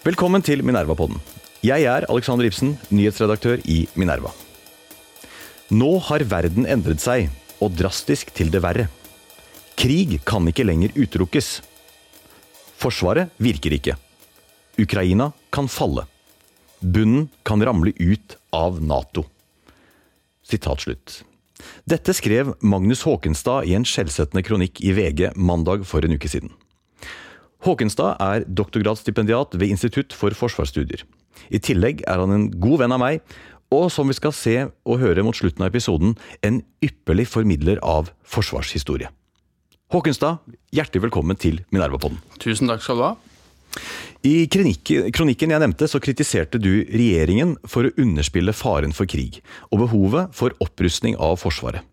[0.00, 1.18] Velkommen til Minerva-podden.
[1.60, 4.30] Jeg er Alexander Ibsen, nyhetsredaktør i Minerva.
[5.76, 7.26] Nå har verden endret seg,
[7.60, 8.86] og drastisk til det verre.
[9.76, 11.50] Krig kan ikke lenger utelukkes.
[12.80, 13.98] Forsvaret virker ikke.
[14.80, 16.06] Ukraina kan falle.
[16.80, 19.26] Bunnen kan ramle ut av Nato.
[20.40, 21.18] Sitat slutt.
[21.84, 26.56] Dette skrev Magnus Håkenstad i en skjellsettende kronikk i VG mandag for en uke siden.
[27.60, 31.02] Håkenstad er doktorgradsstipendiat ved Institutt for forsvarsstudier.
[31.52, 33.20] I tillegg er han en god venn av meg,
[33.70, 38.10] og som vi skal se og høre mot slutten av episoden, en ypperlig formidler av
[38.26, 39.12] forsvarshistorie.
[39.92, 40.40] Håkenstad,
[40.74, 42.18] hjertelig velkommen til Minerva-podden.
[42.42, 43.12] Tusen takk skal du ha.
[44.26, 49.38] I kronikken jeg nevnte, så kritiserte du regjeringen for å underspille faren for krig,
[49.70, 51.84] og behovet for opprustning av Forsvaret.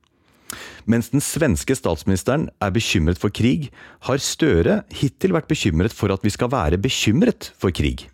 [0.88, 3.70] Mens den svenske statsministeren er bekymret for krig,
[4.08, 8.06] har Støre hittil vært bekymret for at vi skal være bekymret for krig.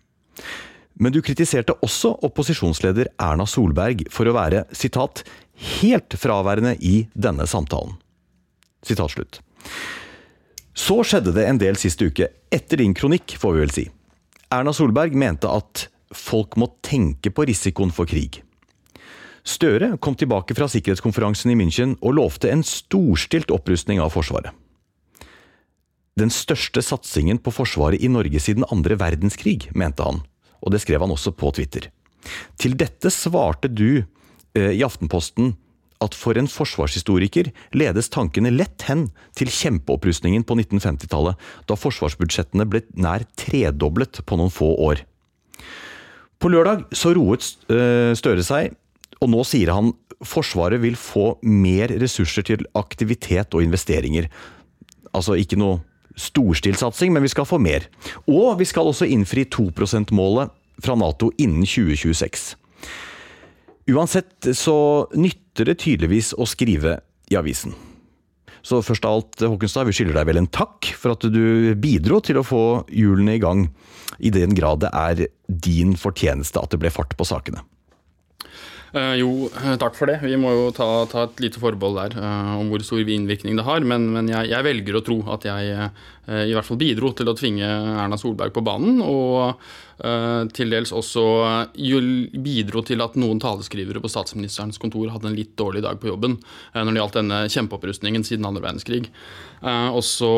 [0.98, 5.22] Men du kritiserte også opposisjonsleder Erna Solberg for å være sitat,
[5.54, 7.94] 'helt fraværende i denne samtalen'.
[8.82, 9.40] Sitat slutt.
[10.74, 13.90] Så skjedde det en del sist uke, etter din kronikk, får vi vel si.
[14.50, 18.42] Erna Solberg mente at folk må tenke på risikoen for krig.
[19.44, 24.54] Støre kom tilbake fra sikkerhetskonferansen i München og lovte en storstilt opprustning av Forsvaret.
[26.16, 30.22] Den største satsingen på Forsvaret i Norge siden andre verdenskrig, mente han,
[30.64, 31.90] og det skrev han også på Twitter.
[32.56, 35.52] Til dette svarte du eh, i Aftenposten
[36.04, 41.36] at for en forsvarshistoriker ledes tankene lett hen til kjempeopprustningen på 1950-tallet,
[41.68, 45.04] da forsvarsbudsjettene ble nær tredoblet på noen få år.
[46.40, 48.74] På lørdag så roet eh, Støre seg
[49.22, 49.92] og nå sier han
[50.24, 54.28] Forsvaret vil få mer ressurser til aktivitet og investeringer.
[55.12, 55.82] Altså ikke noe
[56.16, 57.84] storstilt satsing, men vi skal få mer.
[58.30, 62.54] Og vi skal også innfri 2 %-målet fra Nato innen 2026.
[63.92, 64.76] Uansett så
[65.12, 67.74] nytter det tydeligvis å skrive i avisen.
[68.64, 72.22] Så først av alt, Håkenstad, vi skylder deg vel en takk for at du bidro
[72.24, 73.66] til å få hjulene i gang,
[74.24, 77.60] i den grad det er din fortjeneste at det ble fart på sakene.
[78.94, 80.20] Uh, jo, eh, takk for det.
[80.22, 83.64] Vi må jo ta, ta et lite forbehold der uh, om hvor stor innvirkning det
[83.66, 83.82] har.
[83.82, 85.88] Men, men jeg, jeg, velger å tro at jeg uh,
[86.46, 89.02] i hvert fall bidro til å tvinge Erna Solberg på banen.
[89.02, 89.58] Og
[89.94, 91.22] til dels også
[92.42, 96.34] bidro til at noen taleskrivere på statsministerens kontor hadde en litt dårlig dag på jobben
[96.74, 99.04] når det gjaldt denne kjempeopprustningen siden andre verdenskrig.
[99.62, 100.32] og så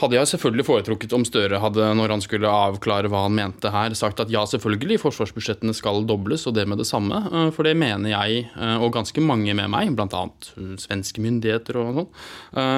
[0.00, 3.94] hadde jeg selvfølgelig foretrukket om Støre hadde, når han skulle avklare hva han mente her,
[3.98, 7.20] sagt at ja, selvfølgelig, forsvarsbudsjettene skal dobles, og det med det samme.
[7.28, 10.22] Eh, for det mener jeg, eh, og ganske mange med meg, bl.a.
[10.56, 12.10] Eh, svenske myndigheter og sånn,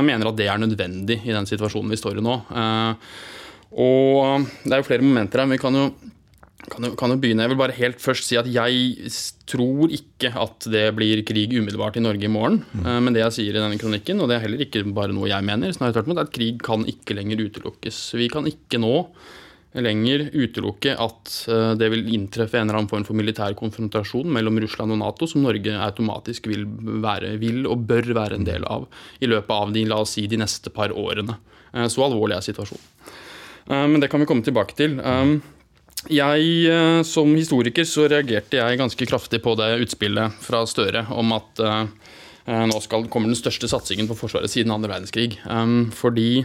[0.07, 2.35] mener at det er nødvendig i den situasjonen vi står i nå.
[3.73, 5.49] Og det er jo flere momenter her.
[5.49, 5.87] men vi kan jo
[6.71, 7.45] kan jo, kan jo, begynne.
[7.45, 9.11] Jeg vil bare helt først si at jeg
[9.51, 12.63] tror ikke at det blir krig umiddelbart i Norge i morgen.
[12.73, 12.89] Mm.
[13.07, 15.47] Men det jeg sier i denne kronikken, og det er heller ikke bare noe jeg
[15.47, 18.03] mener, snarere tvert imot, er at krig kan ikke lenger utelukkes.
[18.21, 18.95] Vi kan ikke nå
[19.81, 24.61] lenger utelukke at eh, det vil inntreffe en eller annen form for militær konfrontasjon mellom
[24.61, 26.67] Russland og Nato, som Norge automatisk vil,
[27.05, 28.85] være, vil og bør være en del av
[29.25, 31.39] i løpet av de, la oss si, de neste par årene.
[31.73, 32.89] Eh, så alvorlig er situasjonen.
[33.73, 34.97] Men det kan vi komme tilbake til.
[36.11, 41.35] Jeg, eh, Som historiker så reagerte jeg ganske kraftig på det utspillet fra Støre om
[41.37, 41.87] at uh,
[42.43, 45.37] nå skal, kommer den største satsingen på Forsvaret siden andre verdenskrig.
[45.47, 46.45] Um, fordi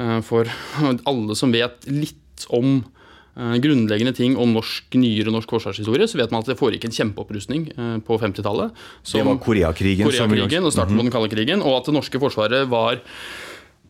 [0.00, 0.48] uh, for
[1.10, 6.32] alle som vet litt om uh, grunnleggende ting om norsk, nyere norsk forsvarshistorie, så vet
[6.32, 7.68] man at det foregikk en kjempeopprustning
[8.08, 8.72] på 50-tallet.
[9.04, 10.08] Det var Koreakrigen?
[10.08, 11.60] Koreakrigen og starten på den kalde krigen.
[11.60, 13.02] Og at det norske forsvaret var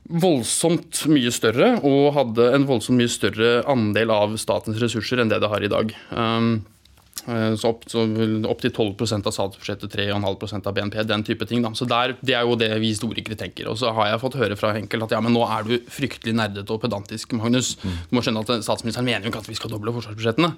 [0.08, 5.40] voldsomt mye større og hadde en voldsomt mye større andel av statens ressurser enn det
[5.42, 5.92] det har i dag.
[6.10, 6.64] Um,
[7.28, 8.06] Så opp, så
[8.48, 11.60] opp til 12% av statsbudsjettet, 3,5% av BNP, den type ting.
[11.64, 11.74] Da.
[11.76, 13.68] Så der, Det er jo det vi historikere tenker.
[13.68, 16.32] Og så har jeg fått høre fra Henkel at ja, men nå er du fryktelig
[16.38, 17.74] nerdete og pedantisk, Magnus.
[17.82, 20.50] Du må skjønne at statsministeren mener jo ikke at vi skal doble forsvarsbudsjettene.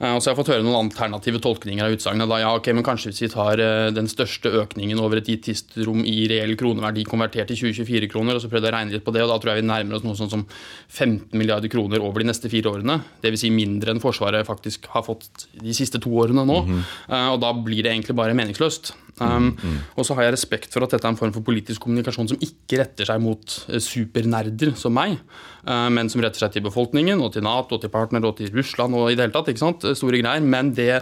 [0.00, 2.28] Eh, Og så har jeg fått høre noen alternative tolkninger av utsagnet.
[2.32, 5.44] Da, ja, ok, men kanskje hvis vi tar eh, den største økningen over et gitt
[5.50, 9.12] tidsrom i reell kroneverdi konvertert til 2024-kroner, og så prøvde jeg å regne litt på
[9.12, 10.46] det, og da tror jeg vi nærmer oss noe sånn som
[10.88, 13.00] 15 milliarder kroner over de neste fire årene.
[13.20, 13.44] Dvs.
[13.46, 16.60] Si mindre enn Forsvaret faktisk har fått de siste to årene nå.
[17.08, 18.94] Eh, og da blir det egentlig bare meningsløst.
[19.16, 19.54] Um,
[19.96, 22.42] Og så har jeg respekt for at dette er en form for politisk kommunikasjon som
[22.44, 25.16] ikke retter seg mot eh, supernerder som meg,
[25.64, 28.52] uh, men som retter seg til befolkningen og til Nato og til partnere og til
[28.52, 29.48] Russland og i det hele tatt.
[29.48, 29.88] ikke sant?
[29.96, 30.44] Store greier.
[30.44, 31.00] Men det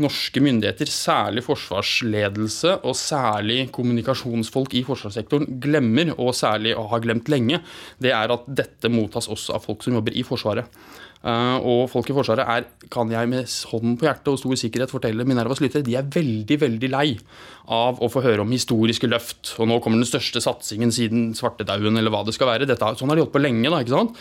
[0.00, 7.28] norske myndigheter, særlig forsvarsledelse og særlig kommunikasjonsfolk i forsvarssektoren, glemmer, og særlig og har glemt
[7.28, 7.60] lenge,
[8.00, 10.80] det er at dette mottas også av folk som jobber i Forsvaret.
[11.20, 14.92] Uh, og folk i Forsvaret er, kan jeg med hånden på hjertet og stor sikkerhet
[14.92, 17.10] fortelle Minervas lyttere, de er veldig veldig lei
[17.68, 19.52] av å få høre om historiske løft.
[19.60, 22.68] Og nå kommer den største satsingen siden svartedauden, eller hva det skal være.
[22.70, 24.16] Dette, sånn har de holdt på lenge, da, ikke sant?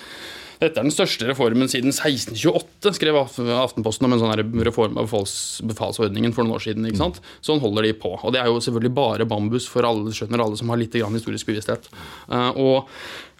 [0.59, 5.33] Dette er den største reformen siden 1628, skrev Aftenposten om en sånn reform av befals,
[5.63, 6.87] befalsordningen for noen år siden.
[6.89, 7.21] ikke sant?
[7.39, 8.11] Sånn holder de på.
[8.17, 11.47] Og det er jo selvfølgelig bare bambus for alle, skjønner alle som har litt historisk
[11.47, 11.87] bevissthet.
[12.27, 12.91] Uh, og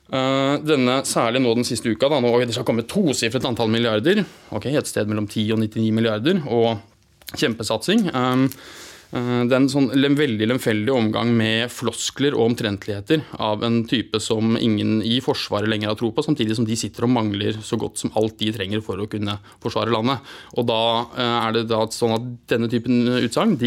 [0.10, 4.24] denne, Særlig nå den siste uka, da, nå det skal komme tosifret antall milliarder.
[4.50, 6.42] ok, Et sted mellom 10 og 99 milliarder.
[6.50, 6.80] Og
[7.38, 8.08] kjempesatsing.
[9.10, 14.20] Uh, det er en sånn veldig lemfeldig omgang med floskler og omtrentligheter av en type
[14.22, 17.80] som ingen i Forsvaret lenger har tro på, samtidig som de sitter og mangler så
[17.82, 20.22] godt som alt de trenger for å kunne forsvare landet.
[20.62, 23.58] Og da uh, er det da sånn at denne typen utsagn,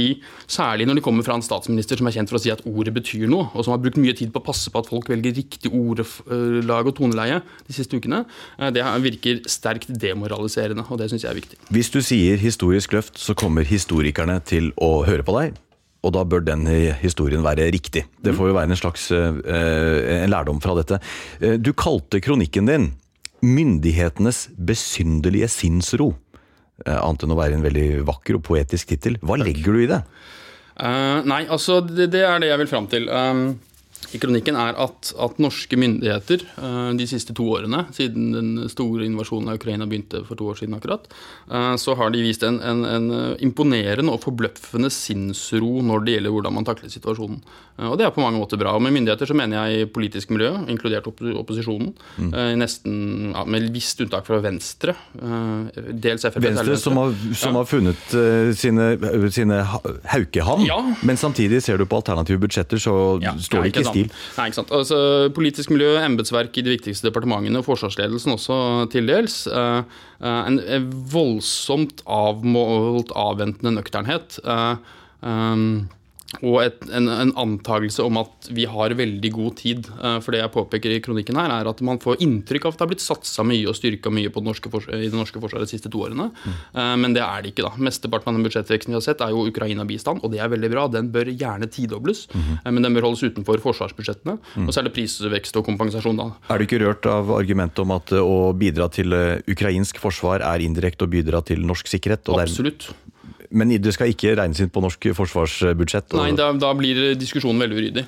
[0.47, 2.95] særlig når de kommer fra en statsminister som er kjent for å si at ordet
[2.95, 5.35] betyr noe, og som har brukt mye tid på å passe på at folk velger
[5.41, 8.23] riktig ordlag og toneleie de siste ukene,
[8.63, 11.61] uh, det virker sterkt demoraliserende, og det syns jeg er viktig.
[11.75, 15.61] Hvis du sier historisk løft, så kommer historikerne til å høre på deg.
[16.03, 16.67] Og da bør den
[16.99, 18.05] historien være riktig.
[18.23, 20.99] Det får jo være en slags eh, en lærdom fra dette.
[21.39, 22.93] Eh, Du kalte kronikken din
[23.43, 26.15] 'Myndighetenes besynderlige sinnsro'.
[26.87, 29.19] Eh, Annet enn å være en veldig vakker og poetisk tittel.
[29.23, 30.03] Hva legger du i det?
[30.73, 33.09] Uh, nei, altså det, det er det jeg vil fram til.
[33.13, 33.61] Um,
[34.15, 39.07] i kronikken er at, at norske myndigheter eh, de siste to årene, siden den store
[39.09, 41.09] invasjonen av Ukraina begynte for to år siden akkurat,
[41.51, 43.11] eh, så har de vist en, en, en
[43.41, 47.41] imponerende og forbløffende sinnsro når det gjelder hvordan man takler situasjonen.
[47.79, 48.75] Eh, Og det er på mange måter bra.
[48.77, 51.95] Og med myndigheter så mener jeg i politisk miljø, inkludert opp opposisjonen,
[52.29, 54.93] eh, nesten ja, med visst unntak fra Venstre.
[55.93, 56.41] Dels Frp.
[56.45, 58.15] Venstre som har, som har funnet
[58.59, 58.87] sine,
[59.33, 59.81] sine ha-
[60.15, 60.79] haukehavn, Ja.
[61.03, 64.37] men samtidig ser du på alternative budsjetter, så Ja, står det ikke i stil.
[64.39, 64.75] Nei, ikke sant.
[64.75, 64.99] Altså,
[65.37, 68.59] politisk miljø, embetsverk i de viktigste departementene, og forsvarsledelsen også
[68.93, 69.47] til dels.
[69.47, 69.83] eh,
[70.21, 74.41] eh, en eh, voldsomt avmålt, avventende nøkternhet.
[76.41, 79.89] Og et, en, en antakelse om at vi har veldig god tid.
[80.01, 82.81] Eh, For det jeg påpeker i kronikken her, er at man får inntrykk av at
[82.81, 85.69] det har blitt satsa mye og styrka mye på det norske i det norske forsvaret
[85.69, 86.31] de siste to årene.
[86.33, 86.57] Mm.
[87.03, 87.75] Men det er det ikke, da.
[87.77, 90.87] Mesteparten av den budsjettveksten vi har sett, er jo Ukraina-bistand, og det er veldig bra.
[90.93, 92.65] Den bør gjerne tidobles, mm.
[92.65, 94.39] men den bør holdes utenfor forsvarsbudsjettene.
[94.65, 96.31] Og så er det prisvekst og kompensasjon, da.
[96.49, 99.13] Er du ikke rørt av argumentet om at å bidra til
[99.53, 102.33] ukrainsk forsvar er indirekte å bidra til norsk sikkerhet?
[102.33, 102.91] Absolutt.
[103.53, 106.15] Men det skal ikke regnes inn på norsk forsvarsbudsjett?
[106.15, 108.05] og- Nei, da, da blir diskusjonen veldig uryddig,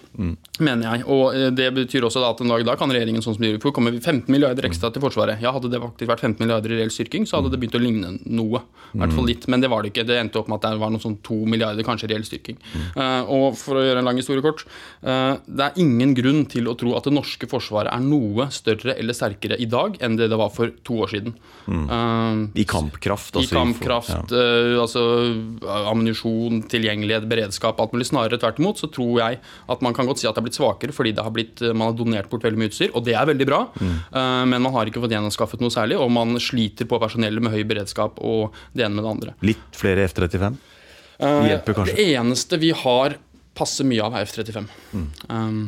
[0.61, 1.05] mener jeg.
[1.09, 3.61] Og eh, det betyr også at en dag da kan regjeringen sånn som de gjør
[3.61, 5.41] i komme 15 milliarder ekstra til Forsvaret.
[5.43, 7.83] Ja, Hadde det faktisk vært 15 milliarder i reell styrking, så hadde det begynt å
[7.83, 8.63] ligne noe.
[8.95, 10.07] I hvert fall litt, men det var det ikke.
[10.07, 12.59] Det endte opp med at det var noe sånn 2 milliarder kanskje i reell styrking.
[12.95, 14.65] Eh, og for å gjøre en lang historie kort,
[15.03, 18.95] uh, det er ingen grunn til å tro at det norske forsvaret er noe større
[18.97, 21.35] eller sterkere i dag enn det det var for to år siden.
[21.69, 23.35] Eh, I kampkraft?
[23.35, 24.81] i altså kampkraft, ja.
[24.81, 25.03] altså
[25.65, 28.09] ammunisjon, tilgjengelighet, beredskap, alt mulig.
[28.09, 30.59] Snarere tvert imot så tror jeg at man kan godt si at det har blitt
[30.59, 33.17] svakere fordi det har blitt, eh, man har donert bort veldig mye utstyr, og det
[33.19, 33.63] er veldig bra.
[33.81, 33.95] Mm.
[33.95, 37.55] Eh, men man har ikke fått gjenanskaffet noe særlig, og man sliter på personellet med
[37.55, 39.37] høy beredskap og det ene med det andre.
[39.47, 40.61] Litt flere F-35?
[41.19, 41.97] Eh, hjelper kanskje.
[41.97, 43.19] Det eneste vi har
[43.55, 44.71] passe mye av, er F-35.
[44.95, 45.11] Mm.
[45.29, 45.61] Um,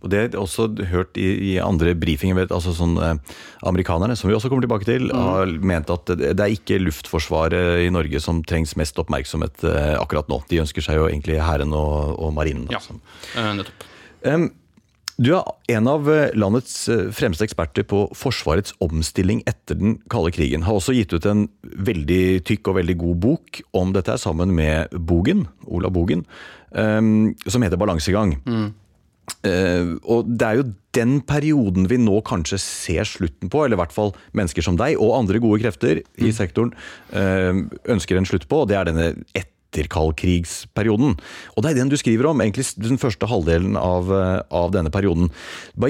[0.00, 2.46] Og Det har jeg også hørt i, i andre briefinger.
[2.48, 6.54] Altså sånn, eh, amerikanerne, som vi også kommer tilbake til, har ment at det, er
[6.54, 10.40] ikke luftforsvaret i Norge som trengs mest oppmerksomhet eh, akkurat nå.
[10.48, 12.68] De ønsker seg jo egentlig hæren og, og marinen.
[12.72, 12.96] ja, altså.
[13.36, 13.86] eh, nettopp.
[14.24, 14.50] Um,
[15.20, 15.44] Du er
[15.76, 20.64] en av eh, landets eh, fremste eksperter på Forsvarets omstilling etter den kalde krigen.
[20.64, 24.88] Har også gitt ut en veldig tykk og veldig god bok om dette, sammen med
[24.96, 26.24] Bogen, Ola Bogen,
[26.72, 28.38] som heter Balansegang.
[29.46, 33.82] Eh, og det er jo den perioden vi nå kanskje ser slutten på, eller i
[33.82, 36.72] hvert fall mennesker som deg og andre gode krefter i sektoren
[37.14, 37.62] uh,
[37.94, 39.12] ønsker en slutt på, og det er denne
[39.70, 41.16] etterkaldkrigsperioden.
[41.54, 44.90] Og det er den du skriver om, egentlig den første halvdelen av, eh, av denne
[44.90, 45.30] perioden.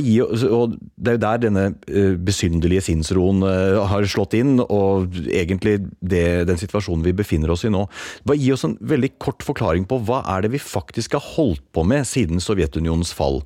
[0.01, 5.17] Gi, og det er jo der denne eh, besynderlige sinnsroen eh, har slått inn, og
[5.27, 7.87] egentlig det, den situasjonen vi befinner oss i nå.
[8.25, 11.65] Bare gi oss en veldig kort forklaring på hva er det vi faktisk har holdt
[11.73, 13.41] på med siden Sovjetunionens fall?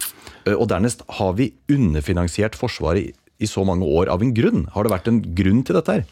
[0.45, 4.67] Og dernest, har vi underfinansiert Forsvaret i så mange år av en grunn?
[4.75, 6.05] Har det vært en grunn til dette her?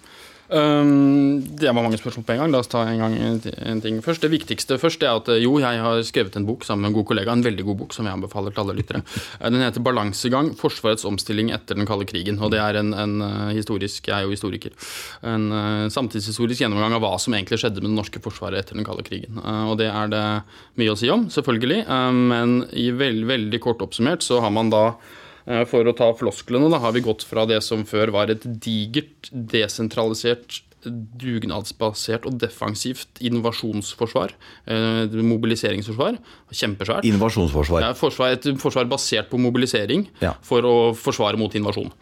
[0.52, 2.50] Um, det var mange spørsmål på en gang.
[2.52, 4.24] La oss ta en, gang en ting først.
[4.24, 7.06] Det viktigste først er at jo, jeg har skrevet en bok sammen med en god
[7.08, 7.32] kollega.
[7.32, 9.00] En veldig god bok som jeg anbefaler til alle lyttere.
[9.40, 12.40] Den heter 'Balansegang Forsvarets omstilling etter den kalde krigen'.
[12.42, 13.16] og Det er en, en
[13.56, 14.70] historisk Jeg er jo historiker.
[15.22, 19.02] En samtidshistorisk gjennomgang av hva som egentlig skjedde med det norske forsvaret etter den kalde
[19.02, 19.40] krigen.
[19.40, 20.42] Og det er det
[20.76, 21.86] mye å si om, selvfølgelig.
[22.12, 25.21] Men i veld, veldig kort oppsummert så har man da Eh,
[25.70, 29.30] for å ta flosklene, da har vi gått fra det som før var et digert,
[29.32, 34.34] desentralisert dugnadsbasert og defensivt innovasjonsforsvar.
[34.66, 36.18] Eh, mobiliseringsforsvar.
[36.50, 37.06] Kjempesvært.
[37.08, 37.86] Innovasjonsforsvar.
[37.86, 40.34] Ja, forsvar, et forsvar basert på mobilisering ja.
[40.42, 41.92] for å forsvare mot invasjon.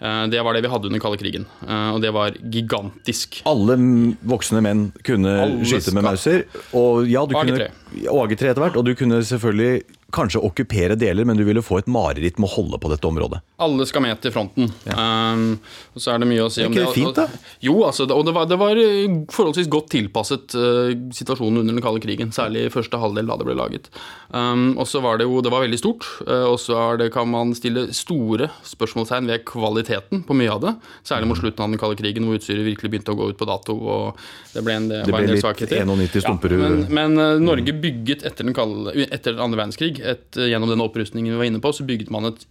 [0.00, 3.42] Eh, det var det vi hadde under kalde krigen, og det var gigantisk.
[3.48, 3.76] Alle
[4.24, 7.44] voksne menn kunne Alle skyte med mauser, og ja, og AG3.
[7.44, 11.80] kunne AG3 etter hvert, og du kunne selvfølgelig kanskje okkupere deler, men du ville få
[11.80, 13.40] et mareritt med å holde på dette området.
[13.60, 14.70] Alle skal med til fronten.
[14.88, 14.96] Ja.
[15.34, 15.58] Um,
[15.94, 16.82] og så er det mye å si om det.
[16.82, 17.56] Er ikke det fint, da?
[17.64, 21.84] Jo, altså, og det var, det var eh, forholdsvis godt tilpasset uh, situasjonen under den
[21.84, 22.32] kalde krigen.
[22.34, 23.90] Særlig i første halvdel da det ble laget.
[24.30, 26.06] Um, og så var det jo Det var veldig stort.
[26.26, 26.78] Uh, og så
[27.12, 30.74] kan man stille store spørsmålstegn ved kvaliteten på mye av det.
[31.06, 33.48] Særlig mot slutten av den kalde krigen, hvor utstyret virkelig begynte å gå ut på
[33.48, 33.76] dato.
[33.76, 34.20] og
[34.54, 35.84] Det ble en, det det ble en del svakheter.
[35.86, 39.99] 91 stumper ja, Men, men uh, Norge bygget etter den, kalde, etter den andre verdenskrig
[40.02, 42.46] et, gjennom den opprustningen vi var inne på, så bygde man et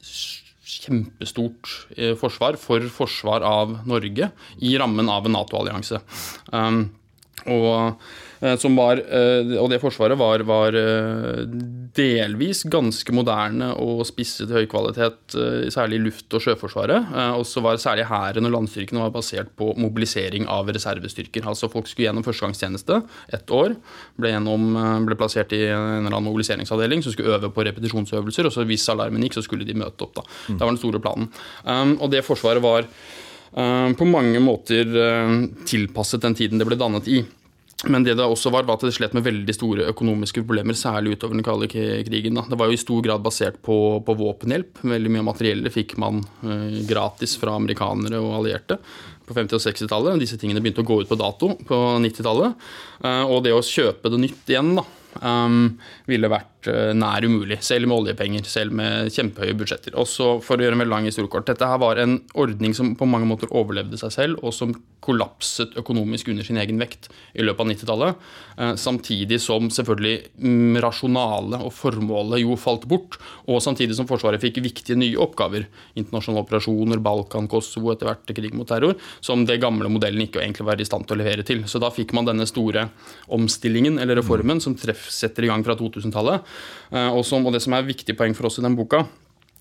[0.69, 4.29] kjempestort eh, forsvar for forsvar av Norge
[4.61, 6.01] i rammen av en Nato-allianse.
[6.53, 6.83] Um,
[7.49, 8.03] og
[8.39, 11.43] som var, eh, og det forsvaret var, var, eh,
[12.00, 15.36] delvis ganske moderne og spisset høy kvalitet,
[15.74, 17.10] særlig i luft- og sjøforsvaret.
[17.36, 21.43] Og så var særlig hæren og landstyrkene var basert på mobilisering av reservestyrker.
[21.43, 23.01] Altså folk skulle gjennom førstegangstjeneste
[23.34, 23.75] ett år,
[24.15, 28.53] ble, gjennom, ble plassert i en eller annen mobiliseringsavdeling som skulle øve på repetisjonsøvelser, og
[28.53, 30.22] så hvis alarmen gikk, så skulle de møte opp.
[30.22, 30.24] Da.
[30.48, 31.34] Det var den store planen.
[31.65, 32.88] Um, og det forsvaret var
[33.50, 34.86] på mange måter
[35.65, 37.24] tilpasset den tiden det ble dannet i.
[37.88, 41.15] Men det det også var, var at det slet med veldig store økonomiske problemer, særlig
[41.15, 42.36] utover den kalde krigen.
[42.36, 42.43] Da.
[42.50, 44.81] Det var jo i stor grad basert på, på våpenhjelp.
[44.83, 48.81] Veldig mye av materiellet fikk man eh, gratis fra amerikanere og allierte
[49.29, 50.19] på 50- og 60-tallet.
[50.19, 52.69] Disse tingene begynte å gå ut på dato på 90-tallet.
[53.05, 54.83] Eh, og det å kjøpe det nytt igjen, da,
[55.24, 55.62] um,
[56.09, 57.61] ville vært uh, nær umulig.
[57.65, 59.95] Selv med oljepenger, selv med kjempehøye budsjetter.
[59.99, 61.47] Også for å gjøre en veldig lang historiekort.
[61.49, 65.77] Dette her var en ordning som på mange måter overlevde seg selv, og som kollapset
[65.79, 68.27] økonomisk under sin egen vekt i løpet av 90-tallet.
[68.59, 70.17] Uh, samtidig som selvfølgelig
[70.83, 73.17] rasjonale rasjonalet og formålet jo falt bort.
[73.47, 75.67] Og samtidig som Forsvaret fikk viktige nye oppgaver.
[75.95, 78.95] Internasjonale operasjoner, Balkan, Kosovo, etter hvert krig mot terror.
[79.21, 81.65] Som det gamle modellen ikke egentlig var i stand til å levere til.
[81.67, 82.89] Så da fikk man denne store
[83.29, 86.45] omstillingen, eller reformen, som treff setter i gang fra 2000-tallet.
[86.91, 89.03] Eh, og, og, det som er viktig poeng for oss i den boka,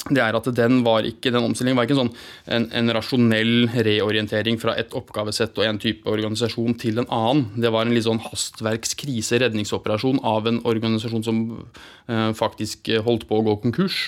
[0.09, 2.12] det er at den var ikke, den omstillingen var ikke en, sånn,
[2.54, 7.49] en, en rasjonell reorientering fra et oppgavesett og en type organisasjon til en annen.
[7.59, 13.40] Det var en litt sånn hastverkskrise, redningsoperasjon av en organisasjon som eh, faktisk holdt på
[13.40, 14.07] å gå konkurs.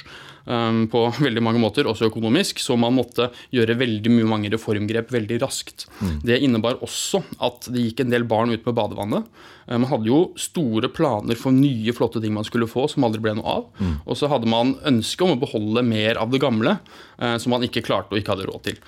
[0.50, 5.12] Um, på veldig mange måter, også økonomisk, så man måtte gjøre veldig mye mange reformgrep
[5.14, 5.85] veldig raskt.
[6.00, 6.16] Mm.
[6.26, 9.28] Det innebar også at det gikk en del barn ut med badevannet.
[9.69, 13.23] Uh, man hadde jo store planer for nye, flotte ting man skulle få, som aldri
[13.23, 13.69] ble noe av.
[13.78, 13.95] Mm.
[14.02, 16.80] Og så hadde man ønske om å beholde mer av det gamle,
[17.23, 18.83] uh, som man ikke klarte og ikke hadde råd til.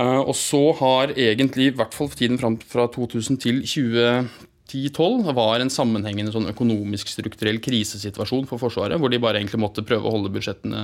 [0.00, 5.34] Uh, og så har egentlig, i hvert fall tiden fram fra 2000 til 2010, 2010-2012
[5.36, 10.08] var en sammenhengende sånn økonomisk strukturell krisesituasjon for Forsvaret, hvor de bare egentlig måtte prøve
[10.08, 10.82] å holde budsjettene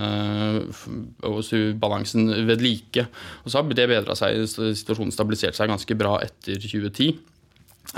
[1.27, 1.43] og
[1.83, 3.09] balansen ved like.
[3.43, 7.19] Og så har det bedra seg, situasjonen stabilisert seg ganske bra etter 2010.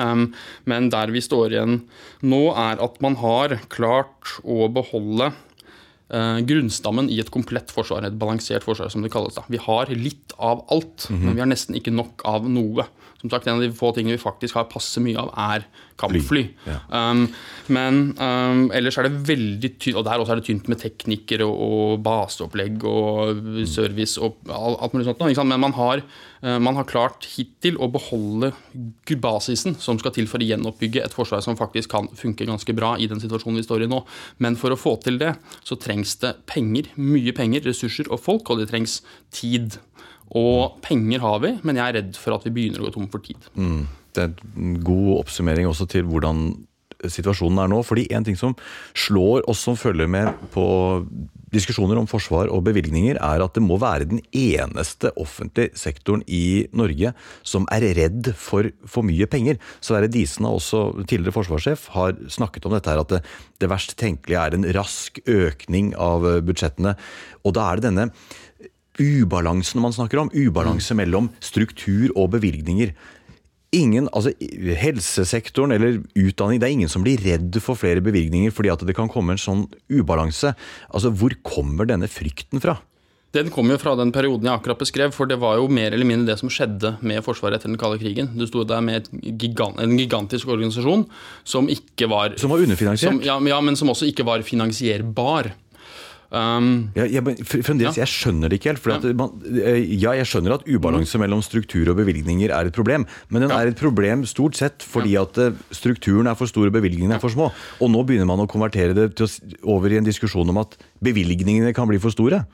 [0.01, 0.31] Um,
[0.65, 1.83] men der vi står igjen
[2.25, 8.17] nå, er at man har klart å beholde uh, grunnstammen i et komplett forsvar, et
[8.19, 9.37] balansert forsvar, som det kalles.
[9.37, 9.45] da.
[9.53, 11.25] Vi har litt av alt, mm -hmm.
[11.25, 12.89] men vi har nesten ikke nok av noe.
[13.25, 15.65] Som sagt, en av de få tingene vi faktisk har passe mye av, er
[15.97, 16.43] kampfly.
[16.69, 16.77] ja.
[16.93, 17.29] Um,
[17.73, 21.45] men um, ellers er det veldig tynt, og der også er det tynt med teknikker
[21.47, 25.25] og, og baseopplegg og service og alt mulig sånt.
[25.49, 26.03] Men man har,
[26.43, 28.53] eh, man har klart hittil å beholde
[29.23, 32.95] basisen som skal til for å gjenoppbygge et forsvar som faktisk kan funke ganske bra
[33.01, 34.03] i den situasjonen vi står i nå.
[34.45, 35.33] Men for å få til det,
[35.65, 39.01] så trengs det penger, mye penger, ressurser og folk, og det trengs
[39.33, 39.79] tid.
[40.35, 43.11] Og penger har vi, men jeg er redd for at vi begynner å gå tom
[43.13, 43.51] for tid.
[44.15, 46.49] Det er en god oppsummering også til hvordan
[47.11, 47.81] situasjonen er nå.
[47.87, 48.57] Fordi en ting som
[48.97, 50.67] slår oss som følger med på
[51.55, 56.67] diskusjoner om forsvar og bevilgninger, er at det må være den eneste offentlige sektoren i
[56.75, 57.13] Norge
[57.47, 59.61] som er redd for for mye penger.
[59.85, 63.23] Sverre Disen, også tidligere forsvarssjef, har snakket om dette her, at det,
[63.63, 66.97] det verst tenkelige er en rask økning av budsjettene.
[67.45, 68.09] Og da er det denne
[69.01, 70.31] ubalansen man snakker om.
[70.35, 72.95] Ubalanse mellom struktur og bevilgninger.
[73.75, 74.31] Ingen, altså
[74.79, 78.95] Helsesektoren eller utdanning, det er ingen som blir redd for flere bevilgninger fordi at det
[78.95, 80.53] kan komme en sånn ubalanse.
[80.95, 82.77] Altså, Hvor kommer denne frykten fra?
[83.35, 86.07] Den kom jo fra den perioden jeg akkurat beskrev, for det var jo mer eller
[86.07, 88.29] mindre det som skjedde med Forsvaret etter den kalde krigen.
[88.39, 91.03] Du sto der med gigant, en gigantisk organisasjon
[91.43, 93.11] som ikke var Som var underfinansiert?
[93.11, 95.51] som, ja, men- ja, men som også ikke var finansierbar.
[96.35, 98.03] Um, Ja, jeg, fremdeles, ja.
[98.03, 98.87] jeg skjønner det ikke helt.
[98.91, 103.07] At man, eh, ja, jeg skjønner at ubalanse mellom struktur og bevilgninger er et problem.
[103.31, 103.61] Men den Ja.
[103.63, 107.23] er et problem stort sett fordi at eh, strukturen er for stor og bevilgningene er
[107.23, 107.53] for små.
[107.81, 109.29] Og nå begynner man å konvertere det å,
[109.63, 112.45] over i en diskusjon om at bevilgningene kan bli for store.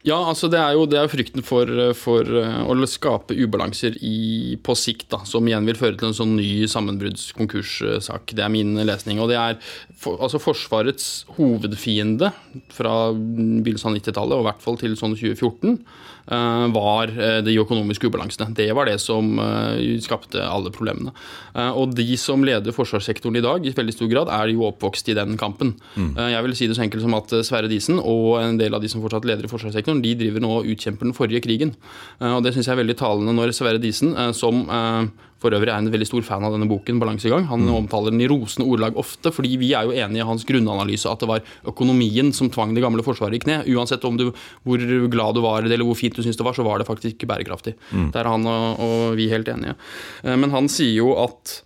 [0.00, 4.56] Ja, altså det er jo, det er frykten for, for eh, å skape ubalanser i,
[4.64, 8.32] på sikt, da, som igjen vil føre til en sånn ny sammenbruddskonkurssak.
[8.32, 9.20] Det er min lesning.
[9.20, 9.58] Og det er
[9.92, 12.32] for, altså Forsvarets hovedfiende
[12.72, 17.56] fra begynnelsen av 90-tallet, og i hvert fall til sånn 2014, eh, var eh, de
[17.58, 18.54] økonomiske ubalansene.
[18.54, 21.12] Det var det som eh, skapte alle problemene.
[21.54, 25.08] Eh, Og de som leder forsvarssektoren i dag, i veldig stor grad, er jo oppvokst
[25.08, 25.74] i den kampen.
[25.96, 26.12] Mm.
[26.16, 28.82] Jeg vil si det så enkelt som at eh, Sverre Disen og en del av
[28.82, 31.74] de som fortsatt leder i forsvarssektoren, de driver nå og utkjemper den forrige krigen.
[32.20, 35.54] Eh, Og det syns jeg er veldig talende når Sverre Disen, eh, som eh, for
[35.56, 37.46] øvrig er en veldig stor fan av denne boken, 'Balansegang'.
[37.48, 41.08] Han omtaler den i rosende ordelag ofte, fordi vi er jo enige i hans grunnanalyse
[41.08, 43.64] at det var økonomien som tvang det gamle forsvaret i kne.
[43.72, 44.34] Uansett om du,
[44.66, 44.76] hvor
[45.08, 47.30] glad du var eller hvor fint du syns det var, så var det faktisk ikke
[47.30, 47.76] bærekraftig.
[48.10, 49.78] Der er han og, og vi helt enige.
[50.26, 51.62] Eh, Men han sier jo at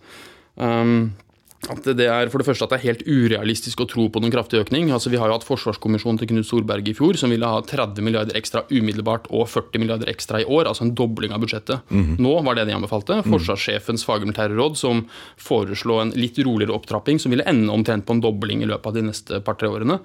[0.55, 1.13] um,
[1.65, 4.29] at det er for det første at det er helt urealistisk å tro på noen
[4.33, 4.91] kraftig økning.
[4.93, 8.05] Altså Vi har jo hatt forsvarskommisjonen til Knut Storberget i fjor, som ville ha 30
[8.05, 11.81] milliarder ekstra umiddelbart og 40 milliarder ekstra i år, altså en dobling av budsjettet.
[12.21, 13.17] Nå var det de anbefalte.
[13.25, 15.07] Forsvarssjefens fagmilitære råd, som
[15.41, 18.93] foreslo en litt roligere opptrapping, som ville ende omtrent på en dobling i løpet av
[18.99, 19.97] de neste par-tre årene.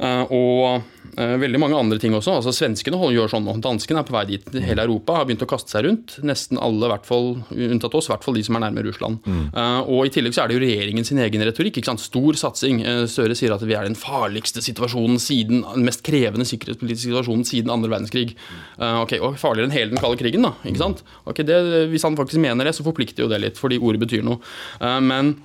[0.00, 2.38] Eh, og eh, veldig mange andre ting også.
[2.38, 3.56] altså Svenskene gjør sånn nå.
[3.64, 4.46] Danskene er på vei dit.
[4.64, 6.16] Hele Europa har begynt å kaste seg rundt.
[6.26, 9.20] Nesten alle, i hvert fall, unntatt oss, i hvert fall de som er nærme Russland.
[9.26, 9.42] Mm.
[9.90, 11.80] og I tillegg så er det jo regjeringen sin egen retorikk.
[11.80, 12.04] ikke sant?
[12.04, 12.82] Stor satsing.
[12.86, 17.46] Eh, Støre sier at vi er den farligste situasjonen siden, den mest krevende sikkerhetspolitiske situasjonen
[17.48, 18.34] siden andre verdenskrig.
[18.78, 20.54] Eh, ok, og Farligere enn hele den kalde krigen, da.
[20.64, 21.04] ikke sant?
[21.28, 21.60] Ok, det,
[21.92, 24.40] Hvis han faktisk mener det, så forplikter jo det litt, fordi ordet betyr noe.
[24.80, 25.36] Eh, men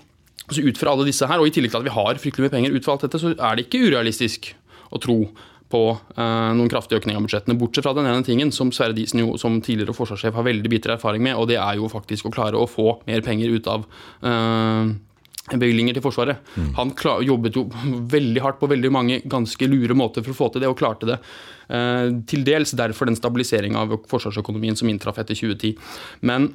[0.52, 2.54] så ut fra alle disse her, og i tillegg til at vi har fryktelig mye
[2.54, 4.52] penger, ut fra alt dette, så er det ikke urealistisk
[4.94, 5.20] å tro
[5.72, 7.58] på eh, noen kraftig økning av budsjettene.
[7.60, 10.94] Bortsett fra den ene tingen som Sverre Disen jo som tidligere forsvarssjef har veldig bitter
[10.96, 13.88] erfaring med, og det er jo faktisk å klare å få mer penger ut av
[14.22, 14.94] eh,
[15.54, 16.42] bevilgninger til Forsvaret.
[16.78, 17.68] Han klar, jobbet jo
[18.14, 21.10] veldig hardt på veldig mange ganske lure måter for å få til det, og klarte
[21.10, 21.20] det.
[21.70, 25.76] Eh, til dels derfor den stabiliseringa av forsvarsøkonomien som inntraff etter 2010.
[26.26, 26.50] Men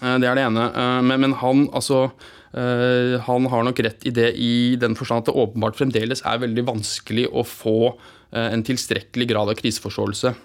[0.00, 0.68] Det er det ene.
[0.72, 2.10] Eh, Men, men han, altså,
[2.56, 6.40] eh, han har nok rett i det i den forstand at det åpenbart fremdeles er
[6.42, 7.76] veldig vanskelig å få
[8.32, 10.38] eh, en tilstrekkelig grad av kriseforståelse eh,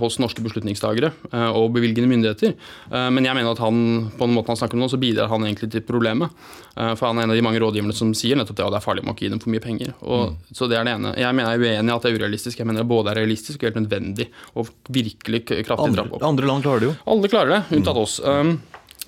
[0.00, 2.54] hos norske beslutningstagere eh, og bevilgende myndigheter.
[2.92, 3.78] Eh, Men jeg mener at han,
[4.18, 6.30] på den måten han snakker om nå, så bidrar han egentlig til problemet.
[6.76, 8.80] Eh, For han er en av de mange rådgiverne som sier nettopp det, at det
[8.80, 9.94] er farlig å ikke gi dem for mye penger.
[10.02, 11.14] Og, Så det er det ene.
[11.16, 12.58] Jeg mener jeg er uenig i at det er urealistisk.
[12.58, 16.22] Jeg mener det både er realistisk og helt nødvendig å virkelig kraftig trappe opp.
[16.22, 16.96] andre land klarer det jo.
[17.06, 18.18] Alle klarer det, unntatt oss.
[18.24, 18.58] Um,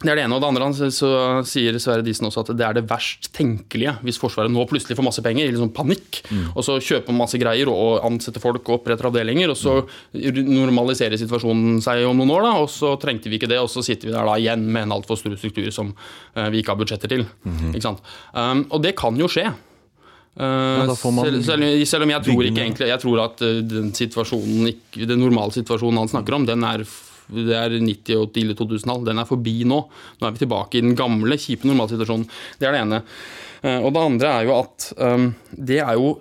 [0.01, 0.37] det er det ene.
[0.37, 1.11] Og det andre så
[1.45, 5.07] sier Sverre Disen også at det er det verst tenkelige hvis Forsvaret nå plutselig får
[5.07, 6.23] masse penger, i liksom panikk,
[6.55, 9.77] og så kjøper masse greier og ansetter folk og oppretter avdelinger, og så
[10.15, 13.85] normaliserer situasjonen seg om noen år, da, og så trengte vi ikke det, og så
[13.85, 16.81] sitter vi der da igjen med en altfor stor struktur som eh, vi ikke har
[16.81, 17.27] budsjetter til.
[17.75, 18.01] Ikke sant?
[18.33, 19.51] Um, og det kan jo skje.
[20.41, 23.89] Uh, da selv, selv, selv om jeg tror ikke egentlig Jeg tror at uh, den
[23.91, 26.85] situasjonen den normale situasjonen han snakker om, den er
[27.35, 29.05] det er 90- og tidlig 2000-tall.
[29.09, 29.83] Den er forbi nå.
[30.21, 32.27] Nå er vi tilbake i den gamle, kjipe normalsituasjonen.
[32.61, 33.05] Det er det ene.
[33.61, 36.15] Eh, og det andre er jo at um, det er jo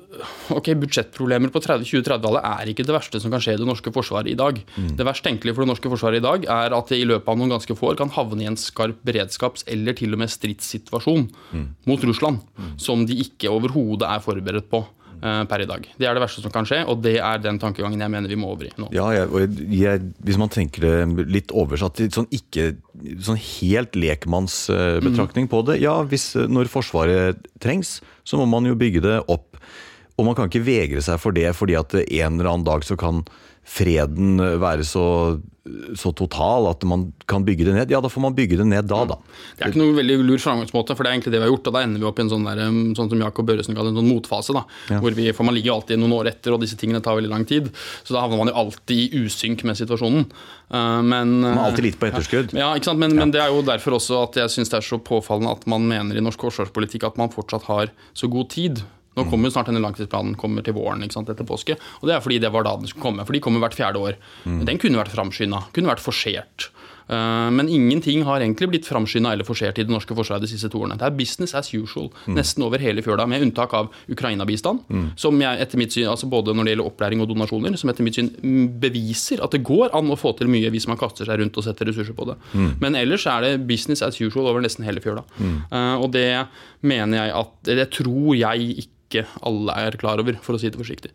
[0.51, 4.31] Ok, budsjettproblemer på 2030-tallet er ikke det verste som kan skje i det norske forsvaret
[4.31, 4.57] i dag.
[4.75, 4.89] Mm.
[4.97, 7.39] Det verst tenkelige for det norske forsvaret i dag er at det i løpet av
[7.39, 11.29] noen ganske få år kan havne i en skarp beredskaps- eller til og med stridssituasjon
[11.29, 11.67] mm.
[11.87, 12.73] mot Russland, mm.
[12.81, 14.83] som de ikke overhodet er forberedt på.
[15.19, 15.83] Eh, per i dag.
[15.99, 18.37] Det er det verste som kan skje, og det er den tankegangen jeg mener vi
[18.39, 18.87] må over i nå.
[18.95, 22.69] Ja, jeg, jeg, Hvis man tenker det litt oversatt sånn ikke
[23.25, 25.51] sånn helt lekmannsbetraktning mm.
[25.51, 29.59] på det Ja, hvis, når Forsvaret trengs, så må man jo bygge det opp.
[30.15, 32.95] Og man kan ikke vegre seg for det fordi at en eller annen dag så
[32.99, 33.25] kan
[33.69, 35.05] freden være så,
[35.97, 38.87] så, total at man kan bygge det ned, ja, da får man bygge det ned
[38.89, 39.17] da, da.
[39.57, 41.69] Det er ikke noe veldig lur framgangsmåte, for det er egentlig det vi har gjort.
[41.69, 42.63] og Da ender vi opp i en sånn, der,
[42.97, 44.55] sånn som Jakob Børresen kaller en sånn motfase.
[44.57, 45.01] da, ja.
[45.03, 47.33] hvor vi, For man ligger jo alltid noen år etter, og disse tingene tar veldig
[47.33, 47.69] lang tid.
[48.01, 50.29] Så da havner man jo alltid i usynk med situasjonen.
[50.69, 52.55] Uh, men, man er alltid litt på etterskudd.
[52.57, 53.01] Ja, ikke sant?
[53.01, 53.23] Men, ja.
[53.23, 55.85] men det er jo derfor også at jeg syns det er så påfallende at man
[55.89, 58.81] mener i norsk forsvarspolitikk at man fortsatt har så god tid.
[59.19, 61.77] Nå kommer jo snart denne langtidsplanen kommer til våren sant, etter påske.
[62.01, 63.27] Og det er fordi det var da den skulle komme.
[63.27, 64.19] For de kommer hvert fjerde år.
[64.45, 64.63] Mm.
[64.69, 66.69] Den kunne vært framskynda, kunne vært forsert.
[67.09, 70.69] Uh, men ingenting har egentlig blitt framskynda eller forsert i det norske forsvaret de siste
[70.69, 70.97] to årene.
[70.99, 72.35] Det er business as usual mm.
[72.37, 74.83] nesten over hele fjøla, med unntak av Ukraina-bistand.
[74.93, 75.07] Mm.
[75.17, 78.05] Som jeg etter mitt syn, altså både når det gjelder opplæring og donasjoner, som etter
[78.05, 78.29] mitt syn
[78.83, 81.65] beviser at det går an å få til mye hvis man kaster seg rundt og
[81.65, 82.37] setter ressurser på det.
[82.53, 82.69] Mm.
[82.85, 85.25] Men ellers er det business as usual over nesten hele fjøla.
[85.41, 86.45] Uh, og det
[86.85, 90.69] mener jeg at Det tror jeg ikke ikke alle er klar over, for å si
[90.69, 91.11] det forsiktig.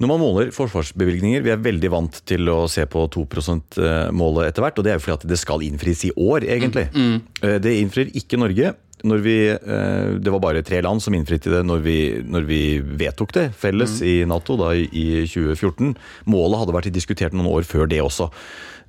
[0.00, 4.64] Når man måler forsvarsbevilgninger, vi er veldig vant til å se på 2 %-målet etter
[4.64, 4.78] hvert.
[4.80, 6.86] Og det er jo fordi at det skal innfris i år, egentlig.
[6.94, 7.58] Mm, mm.
[7.60, 8.72] Det innfrir ikke Norge.
[9.00, 13.32] Vi, eh, det var bare tre land som innfridde det når vi, når vi, vedtok
[13.36, 14.08] det felles mm.
[14.08, 15.94] i Nato da, i 2014.
[16.32, 18.30] Målet hadde vært diskutert noen år før det også.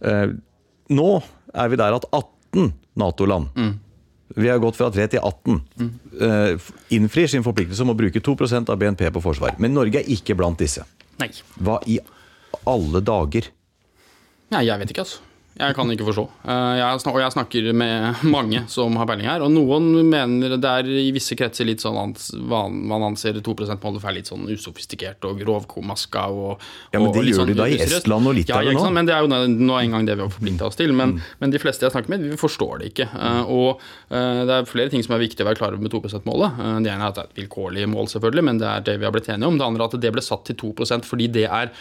[0.08, 0.32] Eh,
[0.96, 1.12] nå
[1.52, 3.72] er vi der at 18 Nato-land mm
[4.36, 5.60] vi har gått fra 3 til 18.
[5.80, 5.90] Mm.
[6.22, 9.58] Uh, innfrir sin forpliktelse om å bruke 2% av BNP på forsvar.
[9.62, 10.86] Men Norge er ikke blant disse.
[11.22, 11.32] Nei.
[11.60, 12.00] Hva i
[12.68, 13.50] alle dager?
[14.52, 15.31] Nei, jeg vet ikke, altså.
[15.60, 16.24] Jeg kan ikke forstå.
[16.48, 19.44] Eh, jeg og jeg snakker med mange som har peiling her.
[19.44, 22.16] Og noen mener det er i visse kretser litt sånn
[22.52, 26.24] man anser 2 %-målet for litt sånn usofistikert og grovkomaska.
[26.32, 28.94] Og, ja, men det gjør sånn, de da i Estland og Litauen ja, nå?
[28.96, 30.96] Men det er jo nå en gang det vi har forplikta oss til.
[30.96, 31.28] Men, mm.
[31.44, 33.10] men, de fleste jeg snakker med, vi forstår det ikke.
[33.12, 35.92] Eh, og eh, det er flere ting som er viktig å være klar over med
[35.92, 36.64] 2 %-målet.
[36.88, 39.10] Det ene er at det er et vilkårlig mål, selvfølgelig, men det er det vi
[39.10, 39.60] har blitt enige om.
[39.60, 41.72] Det andre er at det ble satt til 2% fordi det er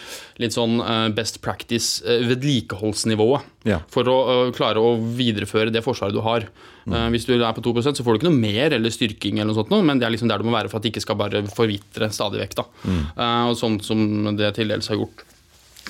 [0.42, 0.80] litt sånn
[1.14, 3.46] best practice vedlikeholdsnivået.
[3.68, 3.81] Ja.
[3.92, 6.46] For å uh, klare å videreføre det forsvaret du har.
[6.87, 6.94] Mm.
[6.94, 9.53] Uh, hvis du er på 2% så får du ikke noe mer eller styrking, eller
[9.53, 11.18] noe sånt, men det er liksom der du må være for at det ikke skal
[11.20, 12.57] bare forvitre stadig vekk.
[12.62, 12.66] Da.
[12.87, 13.03] Mm.
[13.18, 14.01] Uh, og Sånn som
[14.38, 15.27] det til dels har gjort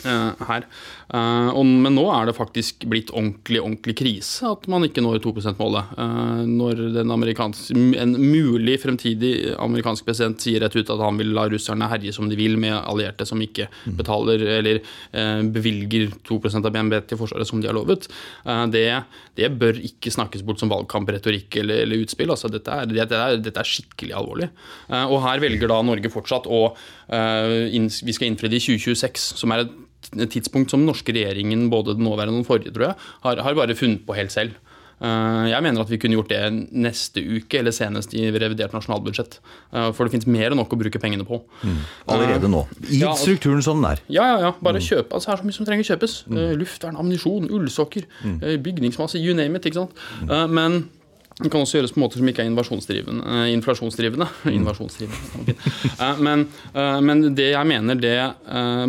[0.05, 0.67] her.
[1.11, 5.33] Uh, men nå er det faktisk blitt ordentlig ordentlig krise at man ikke når 2
[5.41, 5.95] %-målet.
[5.99, 6.83] Uh, når
[7.99, 12.31] en mulig fremtidig amerikansk president sier rett ut at han vil la russerne herje som
[12.31, 13.97] de vil med allierte som ikke mm.
[13.99, 14.81] betaler eller
[15.51, 18.07] bevilger 2% av BNB til Forsvaret som de har lovet,
[18.73, 18.85] det,
[19.39, 22.33] det, bør ikke snakkes bort som valgkampretorikk eller, eller utspill.
[22.33, 24.51] Altså, dette, er, dette, er, dette, er, skikkelig alvorlig.
[25.03, 26.63] og her velger da Norge fortsatt å
[27.11, 29.79] Vi skal innfri det i 2026, som er et
[30.33, 33.59] tidspunkt som den norske regjeringen, både den nåværende og den forrige, tror jeg, har, har
[33.59, 34.59] bare funnet på helt selv.
[35.01, 36.41] Eh, jeg mener at vi kunne gjort det
[36.77, 39.39] neste uke, eller senest i revidert nasjonalbudsjett.
[39.73, 41.41] Eh, for det finnes mer enn nok å bruke pengene på.
[41.65, 41.79] Mm.
[42.13, 42.67] Allerede nå.
[42.85, 44.05] I ja, strukturen som den er.
[44.13, 44.39] Ja, ja.
[44.49, 44.55] ja.
[44.61, 44.87] Bare mm.
[44.91, 45.17] kjøpe.
[45.17, 46.17] Altså, det er så mye som trenger kjøpes.
[46.29, 46.41] Mm.
[46.61, 48.41] Luftvern, ammunisjon, ullsokker, mm.
[48.67, 49.71] bygningsmasse, you name it.
[49.71, 50.05] ikke sant?
[50.27, 50.59] Mm.
[50.59, 50.83] Men
[51.41, 53.21] det kan også gjøres på måter som ikke er.
[53.25, 54.29] Uh, inflasjonsdrivende.
[54.51, 54.67] Mm.
[56.01, 56.43] Uh, men,
[56.75, 58.17] uh, men, det jeg mener det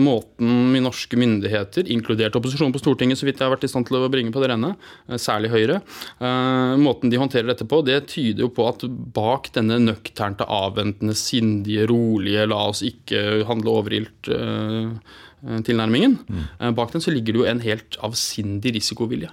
[0.02, 4.00] måten norske myndigheter, inkludert opposisjonen på Stortinget, så vidt jeg har vært i stand til
[4.00, 4.74] å bringe på det renne,
[5.22, 5.80] særlig Høyre,
[6.82, 8.86] måten de håndterer dette på, det tyder jo på at
[9.16, 14.32] bak denne nøkternte, avventende, sindige, rolige, la oss ikke handle overilt
[15.68, 16.74] tilnærmingen, mm.
[16.78, 19.32] bak den så ligger det jo en helt avsindig risikovilje.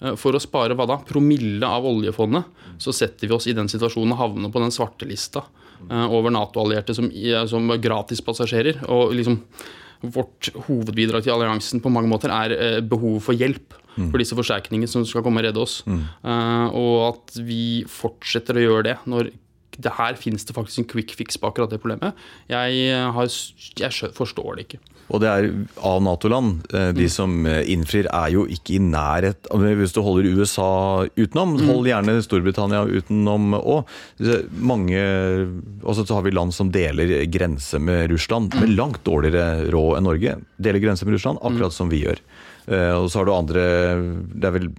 [0.00, 0.98] Eh, for å spare hva da?
[1.06, 2.46] Promille av oljefondet.
[2.82, 5.44] Så setter vi oss i den situasjonen og havner på den svarte lista
[5.88, 7.10] eh, over Nato-allierte som,
[7.50, 8.84] som gratispassasjerer.
[8.94, 9.42] Og liksom
[9.98, 13.74] vårt hovedbidrag til alliansen på mange måter er eh, behovet for hjelp.
[13.98, 14.12] Mm.
[14.12, 15.80] For disse forsterkningene som skal komme og redde oss.
[15.90, 16.04] Mm.
[16.78, 19.32] Og at vi fortsetter å gjøre det når
[19.78, 22.14] det her finnes det faktisk en quick fix på akkurat det problemet.
[22.46, 23.32] Jeg, har,
[23.82, 24.78] jeg forstår det ikke.
[25.08, 25.46] Og det er
[25.88, 26.66] av Nato-land.
[26.74, 31.56] eh, De som eh, innfrir, er jo ikke i nærhet Hvis du holder USA utenom,
[31.64, 33.88] hold gjerne Storbritannia utenom òg.
[34.60, 35.00] Mange
[35.82, 40.08] Og så har vi land som deler grense med Russland, med langt dårligere råd enn
[40.10, 40.36] Norge.
[40.60, 42.20] Deler grense med Russland, akkurat som vi gjør.
[42.68, 43.66] Eh, Og så har du andre
[44.34, 44.70] Det er vel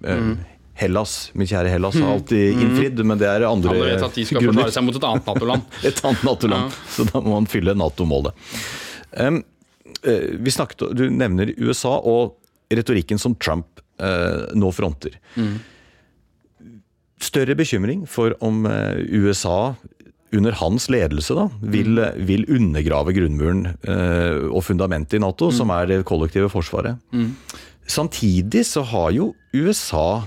[0.80, 3.96] Hellas, min kjære Hellas, har alltid innfridd, men det er andre grunner.
[3.98, 5.66] vet at de skal forsvare seg mot et annet Nato-land.
[5.90, 6.78] Et annet Nato-land.
[6.96, 8.32] Så da må man fylle Nato-målet.
[9.20, 9.42] Um,
[10.40, 12.38] vi snakket, Du nevner USA og
[12.74, 15.18] retorikken som Trump eh, nå fronter.
[17.20, 19.76] Større bekymring for om eh, USA
[20.36, 21.98] under hans ledelse da, vil,
[22.28, 27.02] vil undergrave grunnmuren eh, og fundamentet i Nato, som er det kollektive forsvaret.
[27.90, 30.22] Samtidig så har jo USA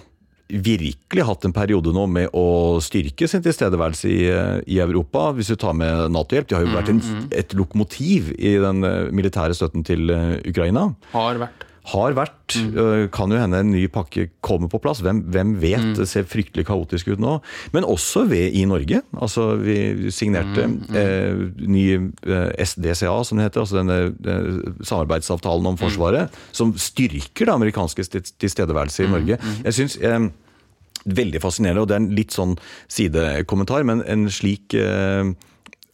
[0.53, 4.21] virkelig hatt en periode nå med å styrke sin tilstedeværelse i,
[4.75, 5.31] i Europa.
[5.37, 6.49] Hvis du tar med Nato-hjelp.
[6.51, 10.91] De har jo vært en, et lokomotiv i den eh, militære støtten til eh, Ukraina.
[11.15, 11.69] Har vært.
[11.91, 12.55] Har vært.
[12.55, 13.09] Mm.
[13.15, 15.01] Kan jo hende en ny pakke kommer på plass.
[15.03, 15.89] Hvem, hvem vet?
[15.99, 17.39] Det ser fryktelig kaotisk ut nå.
[17.75, 19.01] Men også ved, i Norge.
[19.19, 20.69] Altså, vi signerte
[20.99, 23.65] eh, ny eh, SDCA, som det heter.
[23.65, 26.39] Altså denne eh, samarbeidsavtalen om Forsvaret.
[26.55, 28.07] Som styrker det amerikanske
[28.39, 29.41] tilstedeværelse i Norge.
[29.67, 29.99] Jeg synes,
[31.03, 32.53] Veldig fascinerende, og det er en litt sånn
[32.87, 35.33] sidekommentar, men en slik eh,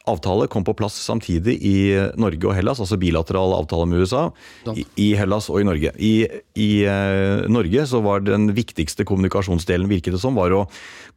[0.09, 1.77] avtale kom på plass samtidig i
[2.21, 4.29] Norge og Hellas, altså bilateral avtale med USA,
[4.75, 5.95] i, i Hellas og i Norge.
[5.99, 6.15] I,
[6.59, 10.67] i uh, Norge så var den viktigste kommunikasjonsdelen, virket det som, var å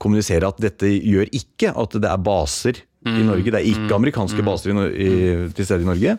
[0.02, 3.50] kommunisere at dette gjør ikke at det er baser i Norge.
[3.50, 5.14] Det er ikke amerikanske baser i, i,
[5.58, 6.18] til stede i Norge.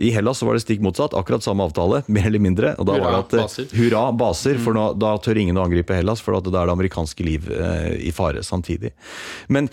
[0.00, 1.16] I Hellas så var det stikk motsatt.
[1.18, 2.72] Akkurat samme avtale, mer eller mindre.
[2.80, 3.74] Og da Hurra, var det at eh, baser.
[3.76, 7.26] Hurra, baser, for nå, da tør ingen å angripe Hellas, for da er det amerikanske
[7.26, 8.94] liv eh, i fare samtidig.
[9.52, 9.68] Men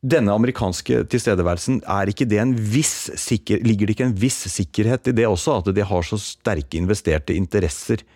[0.00, 5.10] denne amerikanske tilstedeværelsen, er ikke det en viss sikker, ligger det ikke en viss sikkerhet
[5.12, 5.58] i det også?
[5.60, 8.06] At de har så sterke investerte interesser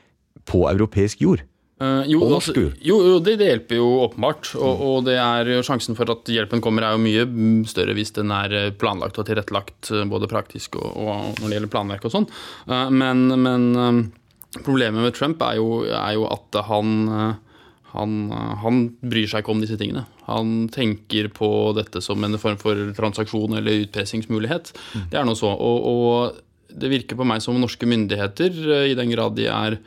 [0.48, 1.44] på europeisk jord?
[1.82, 4.52] Uh, jo, altså, jo, jo, det, det hjelper jo åpenbart.
[4.56, 8.14] Og, og det er sjansen for at hjelpen kommer, er jo mye mm, større hvis
[8.16, 12.06] den er eh, planlagt og tilrettelagt, eh, både praktisk og, og når det gjelder planverk
[12.08, 12.28] og sånn.
[12.70, 16.94] Uh, Men, men eh, problemet med Trump er jo, er jo at han
[17.94, 20.04] han, eh, han bryr seg ikke om disse tingene.
[20.26, 24.72] Han tenker på dette som en form for transaksjon eller utpressingsmulighet.
[25.12, 25.52] Det er noe så.
[25.54, 29.78] Og, og det virker på meg som norske myndigheter, eh, i den grad de er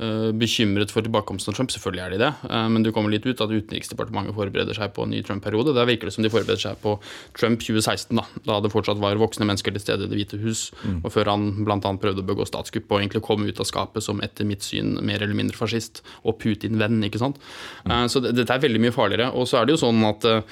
[0.00, 1.70] bekymret for tilbakekomsten av Trump.
[1.74, 5.04] Selvfølgelig er de det, eh, men du kommer litt ut at Utenriksdepartementet forbereder seg på
[5.04, 5.74] en ny Trump-periode.
[5.76, 6.96] Der virker det som de forbereder seg på
[7.36, 10.70] Trump 2016, da, da det fortsatt var voksne mennesker til stede i Det hvite hus,
[11.04, 11.78] og før han bl.a.
[11.80, 15.20] prøvde å begå statskupp og egentlig komme ut av skapet som etter mitt syn mer
[15.22, 17.02] eller mindre fascist og Putin-venn.
[17.04, 17.36] ikke sant?
[17.84, 18.08] Mm.
[18.08, 19.34] Så det- dette er veldig mye farligere.
[19.34, 20.42] Og så er det jo sånn at eh,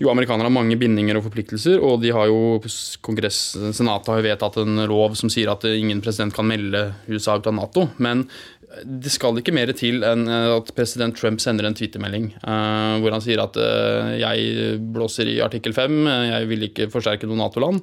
[0.00, 2.60] jo, amerikanere har mange bindinger og forpliktelser, og de har jo
[3.02, 7.36] kongress, Senatet har jo vedtatt en lov som sier at ingen president kan melde USA
[7.38, 7.88] ut av Nato.
[7.98, 8.28] Men
[8.82, 13.14] det skal ikke mer til enn eh, at president Trump sender en twittermelding eh, hvor
[13.14, 17.38] han sier at eh, jeg blåser i artikkel 5, eh, jeg vil ikke forsterke noe
[17.40, 17.82] Nato-land.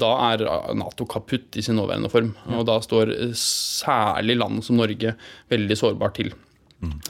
[0.00, 0.44] Da er
[0.78, 2.32] Nato kaputt i sin nåværende form.
[2.54, 5.14] Og da står særlig land som Norge
[5.52, 6.32] veldig sårbart til.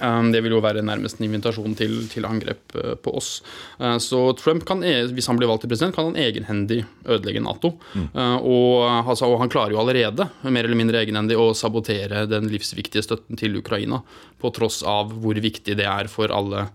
[0.03, 3.43] Um, Det vil jo være nærmest en invitasjon til, til angrep eh, på oss.
[3.79, 7.43] Eh, Så Trump kan, e- hvis han blir valgt til president, kan han egenhendig ødelegge
[7.45, 7.75] Nato.
[7.95, 8.09] Mm.
[8.43, 13.05] Og, altså, og han klarer jo allerede, mer eller mindre egenhendig, å sabotere den livsviktige
[13.05, 14.03] støtten til Ukraina.
[14.41, 16.69] På tross av hvor viktig det er for alle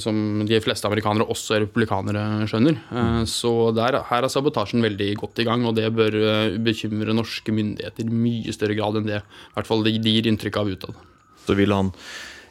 [0.00, 2.78] som de fleste amerikanere, også republikanere, skjønner.
[2.88, 3.26] Mm.
[3.28, 6.16] Så der, her er sabotasjen veldig godt i gang, og det bør
[6.64, 10.56] bekymre norske myndigheter i mye større grad enn det i hvert fall de gir inntrykk
[10.62, 11.04] av utad.
[11.46, 11.92] Så vil han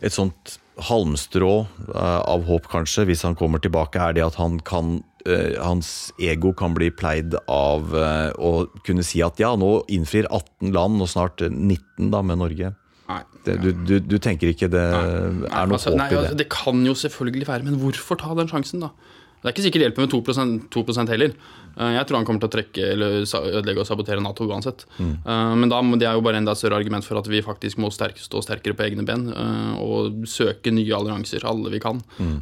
[0.05, 0.58] et sånt
[0.89, 1.53] halmstrå
[1.95, 6.12] eh, av håp, kanskje, hvis han kommer tilbake, er det at han kan eh, hans
[6.19, 10.99] ego kan bli pleid av eh, å kunne si at ja, nå innfrir 18 land,
[11.03, 12.73] og snart 19 da med Norge.
[13.05, 13.21] Nei.
[13.45, 15.36] Det, du, du, du tenker ikke det er
[15.69, 16.39] noe altså, håp nei, i altså, det?
[16.41, 18.91] det kan jo selvfølgelig være, men hvorfor ta den sjansen, da?
[19.45, 21.34] Det er ikke sikkert det hjelper med 2%, 2 heller.
[21.77, 24.88] Eh, Jeg tror han kommer til å trekke eller ødelegge og sabotere Nato uansett.
[24.97, 25.12] Mm.
[25.21, 27.91] Eh, Men da, det er jo bare enda større argument for at vi faktisk må
[27.93, 32.01] sterk, stå sterkere på egne ben eh, og søke nye allianser, alle vi kan.
[32.17, 32.39] Mm.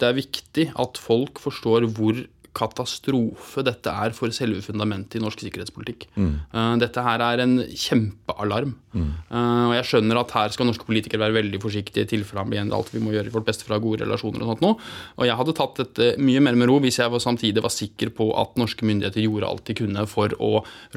[0.00, 2.16] Det er viktig at folk forstår hvor
[2.54, 6.06] katastrofe dette er for selve fundamentet i norsk sikkerhetspolitikk.
[6.14, 6.34] Mm.
[6.82, 8.76] Dette her er en kjempealarm.
[8.94, 9.08] Mm.
[9.34, 12.74] Og jeg skjønner at her skal norske politikere være veldig forsiktige i tilfelle han blir
[12.76, 14.70] alt vi må gjøre vårt beste for å ha gode relasjoner og sånt nå.
[15.18, 18.14] Og jeg hadde tatt dette mye mer med ro hvis jeg var samtidig var sikker
[18.14, 20.52] på at norske myndigheter gjorde alt de kunne for å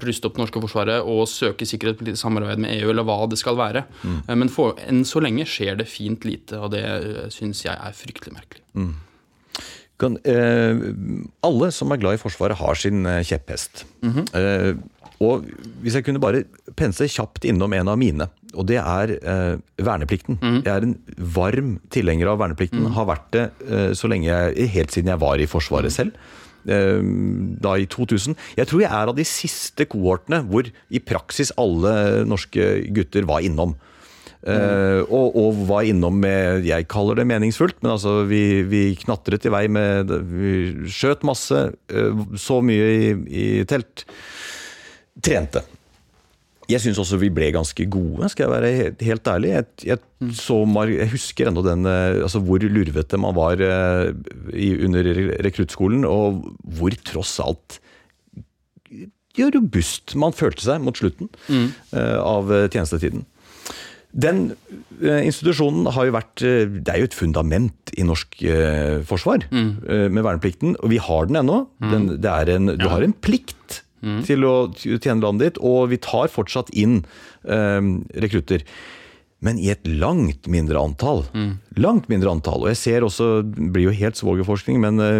[0.06, 3.58] ruste opp det norske forsvaret og søke sikkerhetspolitisk samarbeid med EU, eller hva det skal
[3.58, 3.88] være.
[4.04, 4.22] Mm.
[4.44, 6.86] Men for, enn så lenge skjer det fint lite, og det
[7.34, 8.66] syns jeg er fryktelig merkelig.
[9.98, 10.78] Kan, eh,
[11.48, 13.86] alle som er glad i Forsvaret, har sin eh, kjepphest.
[14.34, 14.74] eh,
[15.20, 15.48] Og
[15.82, 16.44] hvis jeg kunne bare
[16.78, 20.38] pense kjapt innom en av mine, og det er eh, verneplikten.
[20.38, 20.60] Mm.
[20.62, 20.94] Jeg er en
[21.34, 22.86] varm tilhenger av verneplikten.
[22.94, 26.14] Har vært det eh, så lenge jeg, helt siden jeg var i Forsvaret selv.
[26.68, 28.36] Da i 2000.
[28.58, 33.40] Jeg tror jeg er av de siste kohortene hvor i praksis alle norske gutter var
[33.48, 33.72] innom.
[34.48, 39.44] Eh, og, og var innom med Jeg kaller det meningsfullt, men altså vi, vi knatret
[39.48, 40.52] i vei med Vi
[40.94, 44.06] skjøt masse, eh, så mye i, i telt.
[45.24, 45.66] Trente.
[46.68, 49.52] Jeg syns også vi ble ganske gode, skal jeg være helt, helt ærlig.
[49.54, 55.12] Jeg, jeg, så, jeg husker ennå den eh, altså hvor lurvete man var i, under
[55.44, 56.44] rekruttskolen, og
[56.78, 57.82] hvor tross alt
[59.38, 63.28] ja, robust man følte seg mot slutten eh, av tjenestetiden.
[64.18, 64.52] Den
[64.98, 69.46] eh, institusjonen har jo vært eh, Det er jo et fundament i norsk eh, forsvar
[69.52, 69.70] mm.
[70.14, 70.78] med verneplikten.
[70.82, 71.64] Og vi har den ennå.
[71.84, 73.84] Den, det er en, du har en plikt
[74.28, 77.02] til å tjene landet ditt, og vi tar fortsatt inn
[77.50, 77.82] eh,
[78.24, 78.64] rekrutter.
[79.46, 81.20] Men i et langt mindre antall.
[81.78, 82.64] Langt mindre antall.
[82.64, 85.20] Og jeg ser også, det blir jo helt svogerforskning, men eh,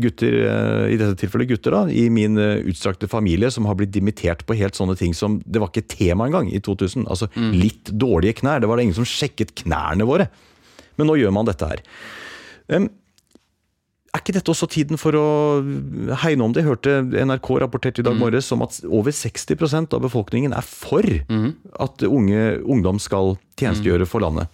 [0.00, 3.92] gutter, eh, i dette tilfellet gutter da, i min eh, utstrakte familie som har blitt
[3.92, 7.04] dimittert på helt sånne ting som Det var ikke tema engang i 2000.
[7.12, 8.64] Altså litt dårlige knær.
[8.64, 10.30] Det var det ingen som sjekket knærne våre.
[10.96, 11.84] Men nå gjør man dette her.
[12.72, 12.88] Em,
[14.16, 15.26] er ikke dette også tiden for å
[16.22, 16.64] hegne om det?
[16.64, 21.04] Jeg hørte NRK rapporterte i dag morges om at over 60% av befolkningen er for
[21.86, 24.50] at unge, ungdom skal tjenestegjøre for landet.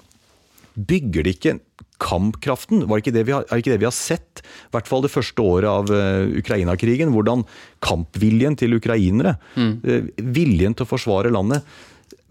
[0.72, 1.56] Bygger de ikke
[2.02, 2.86] kampkraften?
[2.90, 4.42] Var ikke det vi har, er ikke det vi har sett?
[4.42, 7.12] I hvert fall det første året av eh, Ukraina-krigen.
[7.14, 7.44] Hvordan
[7.84, 11.66] kampviljen til ukrainere, eh, viljen til å forsvare landet,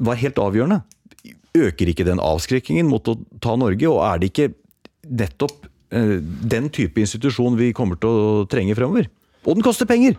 [0.02, 0.82] var helt avgjørende.
[1.58, 4.54] Øker ikke den avskrekkingen mot å ta Norge, og er det ikke
[5.08, 9.10] nettopp den type institusjon vi kommer til å trenge fremover?
[9.46, 10.16] Og den koster penger!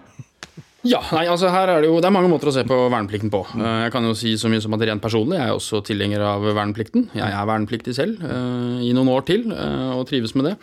[0.83, 3.31] Ja, nei, altså her er det jo Det er mange måter å se på verneplikten
[3.31, 3.45] på.
[3.55, 6.25] Eh, Jeg kan jo si så mye som at rent personlig jeg er også tilhenger
[6.27, 7.07] av verneplikten.
[7.15, 10.57] Jeg er vernepliktig selv eh, i noen år til eh, og trives med det.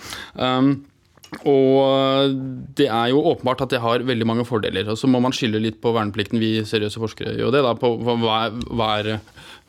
[1.48, 2.34] Og
[2.78, 4.88] det er jo åpenbart at det har veldig mange fordeler.
[4.90, 7.64] Og så må man skille litt på verneplikten, vi seriøse forskere gjør det.
[7.66, 8.16] da, på hva
[8.50, 9.12] hva er,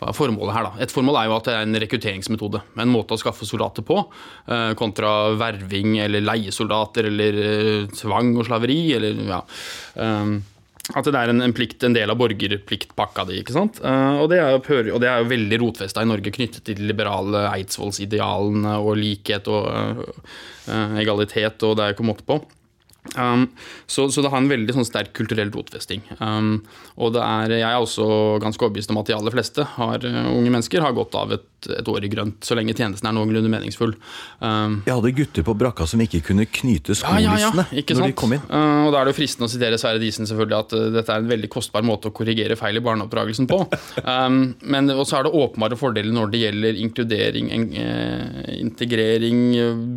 [0.01, 0.85] hva er formålet her, da?
[0.85, 2.63] Et formål er jo at det er en rekrutteringsmetode.
[2.81, 4.01] En måte å skaffe soldater på,
[4.49, 8.81] eh, kontra verving eller leiesoldater eller eh, tvang og slaveri.
[8.97, 9.43] eller ja.
[10.91, 13.41] At det er en, en plikt, en del av borgerpliktpakka di.
[13.43, 13.79] ikke sant?
[13.85, 16.81] Uh, og, det er jo, og det er jo veldig rotfesta i Norge, knyttet til
[16.81, 22.41] de liberale eidsvollsidealene og likhet og uh, egalitet, og det er ikke måte på.
[23.17, 23.47] Um,
[23.89, 26.03] så, så det har en veldig sånn sterk kulturell rotfesting.
[26.19, 26.59] Um,
[27.01, 30.51] og det er, jeg er også ganske overbevist om at de aller fleste har, unge
[30.51, 33.95] mennesker har godt av et, et år i grønt, så lenge tjenesten er noenlunde meningsfull.
[34.41, 38.15] Um, Jeg hadde gutter på brakka som ikke kunne knyte ja, ja, ja, når de
[38.17, 38.45] kom inn.
[38.49, 41.13] Uh, og Da er det jo fristende å sitere Sverre Disen selvfølgelig at uh, dette
[41.15, 43.61] er en veldig kostbar måte å korrigere feil i barneoppdragelsen på.
[44.05, 49.43] um, men også er det åpenbare fordeler når det gjelder inkludering, en- uh, integrering,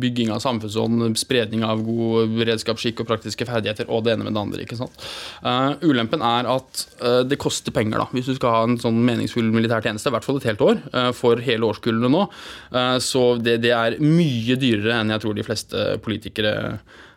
[0.02, 4.42] bygging av samfunnsånd, spredning av god beredskapsskikk og praktiske ferdigheter, og det ene med det
[4.42, 4.62] andre.
[4.64, 5.04] ikke sant?
[5.44, 8.98] Eh, ulempen er at eh, det koster penger da, hvis du skal ha en sånn
[9.06, 12.24] meningsfull militær tjeneste, i hvert fall et helt år, eh, for hele årskullene nå.
[12.74, 16.54] Eh, så det, det er mye dyrere enn jeg tror de fleste politikere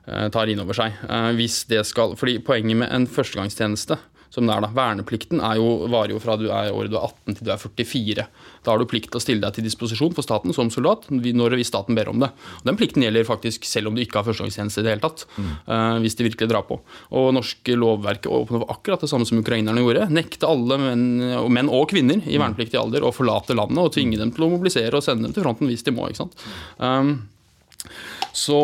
[0.06, 1.00] eh, tar inn over seg.
[1.10, 3.98] Eh, Hvis det skal, fordi Poenget med en førstegangstjeneste
[4.38, 7.08] som det er da, Verneplikten er jo, varer jo fra du er året du er
[7.08, 8.28] 18 til du er 44.
[8.64, 11.58] Da har du plikt til å stille deg til disposisjon for staten som soldat når
[11.58, 12.30] hvis staten ber om det.
[12.62, 15.26] Og Den plikten gjelder faktisk selv om du ikke har førstegangstjeneste i det hele tatt.
[15.74, 16.80] eh, hvis de virkelig drar på.
[17.18, 20.10] Og norske lovverket åpner for akkurat det samme som ukrainerne gjorde.
[20.14, 21.06] Nekte alle menn
[21.54, 24.98] menn og kvinner i vernepliktig alder å forlate landet og tvinge dem til å mobilisere
[24.98, 26.10] og sende dem til fronten hvis de må.
[26.10, 26.46] ikke sant?
[26.78, 27.16] Um,
[28.36, 28.62] så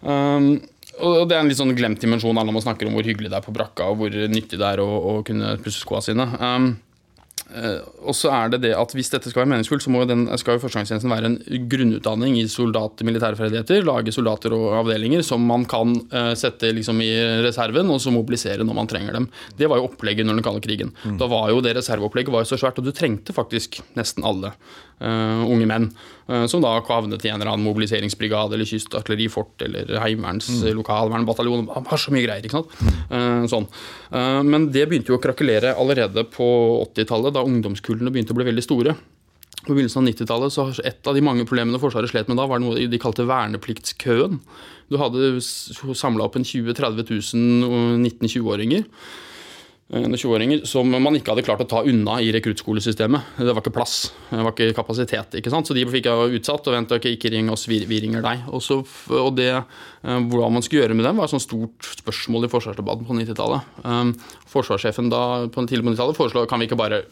[0.00, 0.56] um,
[1.00, 3.38] og det er en litt sånn glemt dimensjon alle man snakker om hvor hyggelig det
[3.40, 6.24] er på brakka, og hvor nyttig det er å, å kunne pusse skoa sine.
[6.40, 6.68] Um,
[7.52, 10.08] eh, og så er det det at Hvis dette skal være meningsfullt, så må jo
[10.08, 13.84] den, skal jo førstegangstjenesten være en grunnutdanning i soldat- militære ferdigheter.
[13.84, 17.12] Lage soldater og avdelinger som man kan uh, sette liksom i
[17.44, 19.30] reserven, og så mobilisere når man trenger dem.
[19.60, 20.96] Det var jo opplegget under den kalde krigen.
[21.20, 24.56] Da var jo Det reserveopplegget var jo så svært, og du trengte faktisk nesten alle
[25.02, 25.90] uh, unge menn.
[26.28, 30.70] Eh, som da havnet i en eller annen mobiliseringsbrigade eller kystartillerifort eller Heimevernets mm.
[30.80, 31.66] lokalvernbataljon.
[31.68, 32.46] Det har så mye greier.
[32.46, 32.78] ikke sant?
[33.10, 33.68] Eh, sånn.
[34.12, 36.48] Eh, men det begynte jo å krakelere allerede på
[36.86, 38.96] 80-tallet, da ungdomskullene begynte å bli veldig store.
[39.66, 42.60] På begynnelsen av 90-tallet så Et av de mange problemene Forsvaret slet med da, var
[42.62, 44.40] noe de kalte vernepliktskøen.
[44.86, 48.84] Du hadde samla opp en 20 000-30 000 19-20-åringer
[49.86, 53.36] 20-åringer som man ikke hadde klart å ta unna i rekruttskolesystemet.
[53.38, 55.36] Det var ikke plass, det var ikke kapasitet.
[55.38, 55.68] ikke sant?
[55.68, 58.48] Så de fikk jeg utsatt og ventet, ok, ikke ring oss, vi, vi ringer deg.
[58.50, 58.80] Og, så,
[59.14, 62.50] og det, eh, Hvordan man skulle gjøre med dem, var et sånt stort spørsmål i
[62.50, 63.70] forsvarsdebatten på 90-tallet.
[63.86, 64.12] Um,
[64.50, 65.22] forsvarssjefen da
[65.54, 67.04] på tidlig på 90-tallet foreslo kan vi ikke bare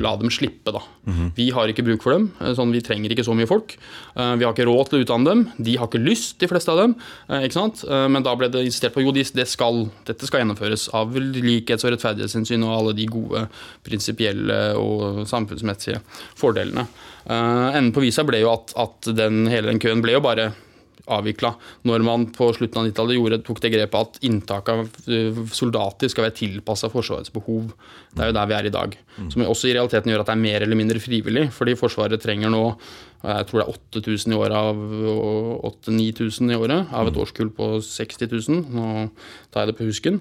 [0.00, 0.72] la dem slippe.
[0.72, 0.80] da.
[1.04, 1.30] Mm -hmm.
[1.36, 3.76] Vi har ikke bruk for dem, eh, sånn, vi trenger ikke så mye folk.
[4.14, 6.78] Vi har ikke råd til å utdanne dem, de har ikke lyst, de fleste av
[6.78, 6.94] dem.
[7.28, 7.84] Ikke sant?
[7.88, 11.92] Men da ble det insistert på jo, det skal, dette skal gjennomføres av likhets- og
[11.92, 13.46] rettferdighet rettferdighetshensyn og alle de gode
[13.86, 16.02] prinsipielle og samfunnsmessige
[16.38, 16.86] fordelene.
[17.26, 20.52] Uh, enden på visa ble jo at, at den, hele den køen ble jo bare
[21.10, 21.50] avvikla
[21.88, 26.28] når man på slutten av 90-tallet tok det grepet at inntak av eh, soldater skal
[26.28, 27.72] være tilpassa Forsvarets behov.
[28.14, 28.94] Det er jo der vi er i dag.
[29.32, 31.48] Som også i realiteten gjør at det er mer eller mindre frivillig.
[31.56, 32.62] Fordi Forsvaret trenger nå
[33.22, 34.78] jeg tror det er 8000 i året av
[35.68, 38.64] 8000-9000 i året av et årskull på 60 000.
[38.74, 38.86] Nå
[39.54, 40.18] tar jeg det på husken.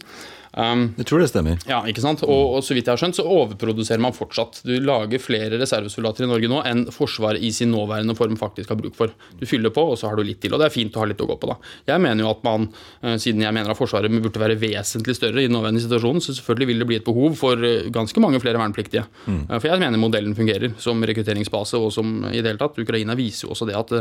[0.52, 1.60] Um, jeg tror det stemmer.
[1.70, 2.24] Ja, ikke sant?
[2.26, 4.60] Og, og, så vidt jeg har skjønt, så overproduserer man fortsatt.
[4.68, 8.80] Du lager flere reservesoldater i Norge nå enn Forsvaret i sin nåværende form faktisk har
[8.82, 9.14] bruk for.
[9.40, 10.52] Du fyller på, og så har du litt til.
[10.56, 11.58] Og det er fint å ha litt å gå på, da.
[11.94, 12.68] Jeg mener jo at man,
[13.00, 16.36] eh, siden jeg mener at Forsvaret burde være vesentlig større i den nåværende situasjonen, så
[16.36, 19.08] selvfølgelig vil det bli et behov for eh, ganske mange flere vernepliktige.
[19.32, 19.44] Mm.
[19.56, 22.80] For jeg mener modellen fungerer som rekrutteringsbase, og som i det hele tatt.
[22.82, 23.96] Ukraina viser jo også det at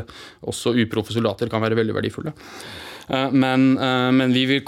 [0.50, 2.34] også uproffe soldater kan være veldig verdifulle.
[3.10, 4.62] Eh, men, eh, men vi vil,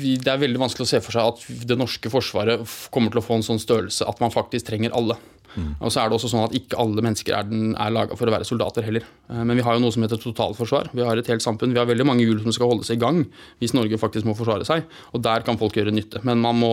[0.00, 2.64] vi, det er veldig vanskelig å se for seg at det norske forsvaret
[2.94, 5.18] kommer til å få en sånn størrelse at man faktisk trenger alle.
[5.54, 5.74] Mm.
[5.78, 8.26] Og så er det også sånn at Ikke alle mennesker er, den, er laga for
[8.26, 9.04] å være soldater heller.
[9.30, 10.90] Eh, men vi har jo noe som heter totalforsvar.
[10.96, 11.74] Vi har et helt samfunn.
[11.76, 13.24] Vi har veldig mange hjul som skal holdes i gang
[13.62, 14.88] hvis Norge faktisk må forsvare seg.
[15.12, 16.24] Og der kan folk gjøre nytte.
[16.26, 16.72] Men man må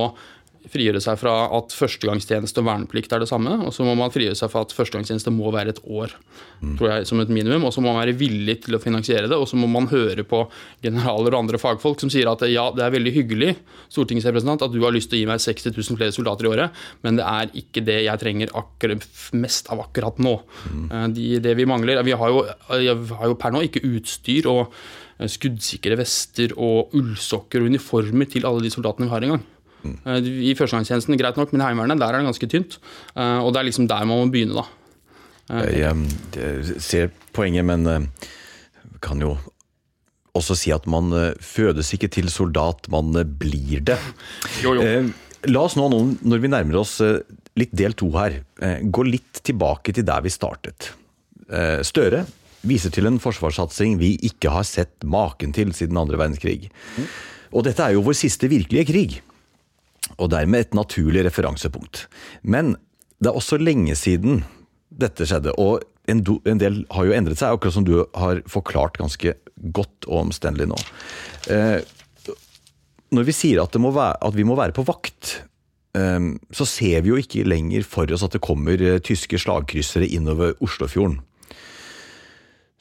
[0.70, 3.56] frigjøre seg fra at førstegangstjeneste og verneplikt er det samme.
[3.66, 6.14] Og så må man frigjøre seg fra at førstegangstjeneste må være et år,
[6.62, 6.76] mm.
[6.80, 7.66] tror jeg, som et minimum.
[7.68, 9.40] Og så må man være villig til å finansiere det.
[9.40, 10.44] Og så må man høre på
[10.84, 13.56] generaler og andre fagfolk som sier at ja, det er veldig hyggelig
[13.92, 16.82] stortingsrepresentant, at du har lyst til å gi meg 60 000 flere soldater i året,
[17.06, 18.54] men det er ikke det jeg trenger
[19.38, 20.36] mest av akkurat nå.
[20.72, 20.84] Mm.
[20.88, 24.62] Eh, de, det vi mangler Vi har jo, har jo per nå ikke utstyr og
[24.68, 29.44] eh, skuddsikre vester og ullsokker og uniformer til alle de soldatene vi har engang.
[29.84, 29.98] Mm.
[30.46, 32.78] I førstegangstjenesten, greit nok, men i Heimevernet der er det ganske tynt.
[33.16, 34.68] Eh, og det er liksom der man må begynne, da.
[35.52, 36.06] Eh, jeg,
[36.38, 38.10] jeg ser poenget, men
[39.02, 39.36] kan jo
[40.38, 41.12] også si at man
[41.44, 43.98] fødes ikke til soldat, man blir det.
[44.64, 45.10] Jo, jo.
[45.50, 47.00] La oss nå, når vi nærmer oss
[47.58, 48.38] litt del to her,
[48.86, 50.92] gå litt tilbake til der vi startet.
[51.84, 52.22] Støre
[52.68, 56.70] viser til en forsvarssatsing vi ikke har sett maken til siden andre verdenskrig.
[56.70, 57.10] Mm.
[57.58, 59.18] Og dette er jo vår siste virkelige krig
[60.22, 62.06] og dermed et naturlig referansepunkt.
[62.44, 62.76] Men
[63.22, 64.44] det er også lenge siden
[64.92, 66.24] dette skjedde, og en,
[66.60, 69.36] del har jo endret seg, akkurat som du har forklart ganske
[69.76, 70.80] godt og omstendelig nå.
[71.54, 71.80] Eh,
[73.12, 75.36] når vi sier at, være, at, vi må være på vakt,
[75.98, 76.20] eh,
[76.52, 80.56] så ser vi jo ikke lenger for oss at det kommer eh, tyske slagkryssere innover
[80.64, 81.22] Oslofjorden.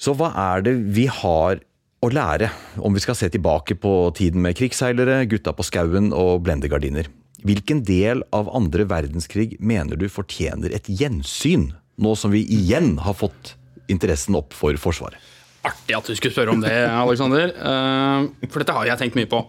[0.00, 1.60] Så hva er det vi har
[2.00, 2.48] å lære,
[2.80, 7.10] om vi skal se tilbake på tiden med krigsseilere, gutta på skauen og blendegardiner?
[7.46, 11.70] Hvilken del av andre verdenskrig mener du fortjener et gjensyn,
[12.00, 13.54] nå som vi igjen har fått
[13.90, 15.18] interessen opp for Forsvaret?
[15.60, 17.50] Artig at du skulle spørre om det, Alexander.
[17.52, 19.42] Eh, for dette har jeg tenkt mye på.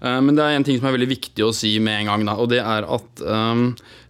[0.00, 2.24] Eh, men det er en ting som er veldig viktig å si med en gang.
[2.40, 3.64] Og det er at eh,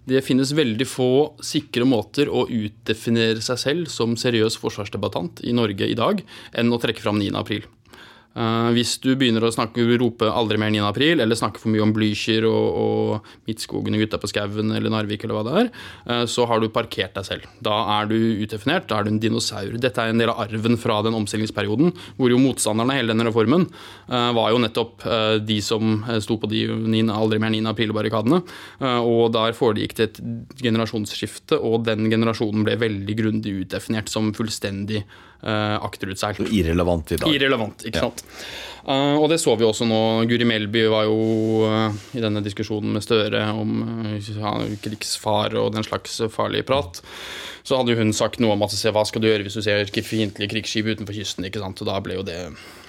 [0.08, 1.10] det finnes veldig få
[1.44, 6.22] sikre måter å utdefinere seg selv som seriøs forsvarsdebattant i Norge i dag,
[6.54, 7.34] enn å trekke fram 9.
[7.40, 7.66] april.
[8.36, 10.84] Uh, hvis du begynner å snakke, rope 'aldri mer 9.
[10.86, 14.92] april', eller snakke for mye om Blücher og, og Midtskogen og Gutta på skauen eller
[14.92, 15.70] Narvik, eller hva det er,
[16.06, 17.48] uh, så har du parkert deg selv.
[17.64, 18.14] Da er du
[18.44, 19.74] utdefinert, da er du en dinosaur.
[19.80, 23.26] Dette er en del av arven fra den omstillingsperioden, hvor jo motstanderne av hele denne
[23.26, 23.66] reformen
[24.12, 25.06] uh, var jo nettopp
[25.48, 27.62] de som sto på de 9, aldri mer 9.
[27.70, 28.40] april-barrikadene.
[28.80, 30.20] og der foregikk det et
[30.62, 35.04] generasjonsskifte, og den generasjonen ble veldig grundig utdefinert som fullstendig
[35.42, 36.48] uh, akterutseilt.
[36.54, 37.34] Irrelevant i dag.
[37.34, 38.24] Irrelevant, ikke sant.
[38.88, 40.00] Uh, og det så vi også nå.
[40.30, 41.18] Guri Melby var jo
[41.68, 47.02] uh, i denne diskusjonen med Støre om uh, krigsfare og den slags farlige prat.
[47.68, 50.54] Så hadde hun sagt noe om at hva skal du gjøre hvis du ser fiendtlige
[50.54, 51.44] krigsskip utenfor kysten.
[51.44, 51.82] ikke sant?
[51.84, 52.38] Og da ble jo det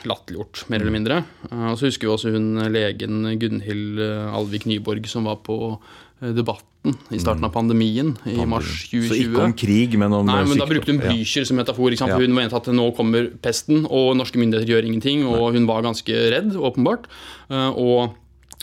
[0.08, 1.18] latterliggjort, mer eller mindre.
[1.50, 5.76] Og så husker vi også hun legen Gunhild Alvik Nyborg som var på
[6.20, 9.08] debatten i starten av pandemien i mars 2020.
[9.08, 11.96] Så ikke om krig, men om Nei, men Da brukte hun Blücher som metafor.
[11.96, 12.18] Ja.
[12.20, 15.24] Hun mente at nå kommer pesten, og norske myndigheter gjør ingenting.
[15.30, 17.08] Og hun var ganske redd, åpenbart.
[17.50, 18.18] Eh, og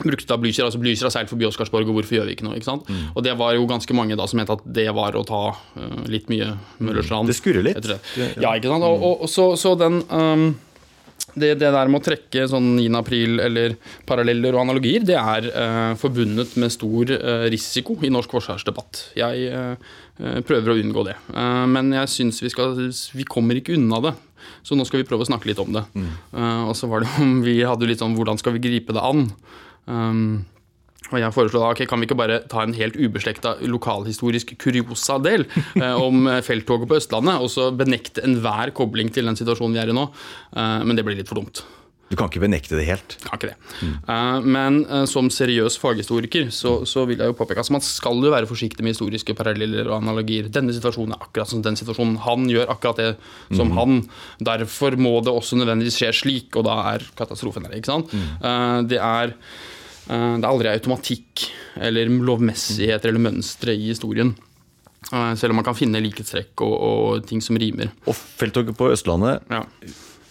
[0.04, 0.66] brukte da Blücher.
[0.66, 2.58] altså Blücher har seilt forbi Oscarsborg, og hvorfor gjør vi ikke noe?
[2.58, 2.88] ikke sant?
[2.88, 3.14] Mm.
[3.14, 6.02] Og det var jo ganske mange da som mente at det var å ta uh,
[6.12, 6.52] litt mye
[6.84, 7.30] Møllerstrand.
[7.30, 7.88] Det skurrer litt.
[8.36, 8.84] Ja, ikke sant.
[8.84, 10.50] Og, og så, så, den um,
[11.36, 12.86] det, det der med å trekke sånn 9.
[12.98, 13.76] april eller
[14.08, 19.02] paralleller og analogier, det er eh, forbundet med stor eh, risiko i norsk forsvarsdebatt.
[19.18, 19.94] Jeg eh,
[20.48, 21.16] prøver å unngå det.
[21.34, 22.74] Eh, men jeg syns vi skal
[23.16, 24.16] Vi kommer ikke unna det.
[24.66, 25.84] Så nå skal vi prøve å snakke litt om det.
[25.94, 26.10] Mm.
[26.36, 29.04] Eh, og så var det om vi hadde litt sånn Hvordan skal vi gripe det
[29.04, 29.28] an?
[29.86, 30.44] Um,
[31.06, 35.46] og jeg foreslår da, ok, Kan vi ikke bare ta en helt ubeslekta lokalhistorisk kuriosa-del
[35.82, 39.84] eh, om eh, felttoget på Østlandet, og så benekte enhver kobling til den situasjonen vi
[39.84, 40.08] er i nå?
[40.56, 41.62] Eh, men det blir litt for dumt.
[42.06, 43.16] Du kan ikke benekte det helt?
[43.24, 43.56] Kan ikke det.
[43.82, 43.94] Mm.
[44.06, 47.82] Uh, men uh, som seriøs faghistoriker så, så, vil jeg jo påpeke at altså, man
[47.82, 50.46] skal jo være forsiktig med historiske paralleller og analogier.
[50.54, 52.20] Denne situasjonen er akkurat som den situasjonen.
[52.22, 53.08] Han gjør akkurat det
[53.58, 53.78] som mm.
[53.80, 53.98] han.
[54.52, 57.74] Derfor må det også nødvendigvis skje slik, og da er katastrofen der.
[57.80, 58.14] ikke sant?
[58.14, 58.28] Mm.
[58.38, 59.34] Uh, det er
[60.06, 61.48] det er aldri automatikk
[61.82, 64.34] eller lovmessigheter eller mønstre i historien.
[65.12, 67.92] Eh, selv om man kan finne likhetstrekk og, og ting som rimer.
[68.08, 69.62] Og felttoget på Østlandet ja.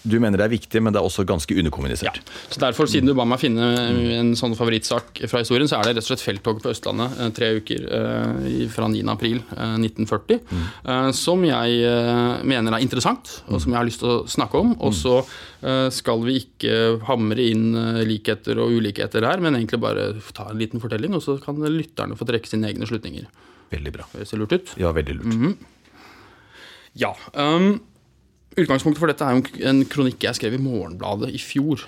[0.05, 2.19] Du mener det er viktig, men det er også ganske underkommunisert.
[2.21, 2.33] Ja.
[2.53, 3.69] Så derfor, Siden du ba meg finne
[4.19, 7.31] en sånn favorittsak fra historien, så er det rett og slett felttoget på Østlandet eh,
[7.35, 10.67] tre uker eh, fra 9.4.1940, eh, mm.
[10.93, 11.95] eh, som jeg
[12.45, 14.75] mener er interessant, og som jeg har lyst til å snakke om.
[14.85, 15.19] Og så
[15.95, 16.73] skal vi ikke
[17.07, 17.73] hamre inn
[18.05, 22.17] likheter og ulikheter her, men egentlig bare ta en liten fortelling, og så kan lytterne
[22.19, 23.25] få trekke sine egne slutninger.
[23.73, 24.05] Veldig bra.
[24.13, 24.75] Det ser lurt ut?
[24.77, 25.25] Ja, veldig lurt.
[25.33, 25.55] Mm -hmm.
[26.93, 27.11] Ja.
[27.33, 27.81] Um,
[28.55, 31.83] Utgangspunktet for dette er jo en kronikk jeg skrev i Morgenbladet i fjor.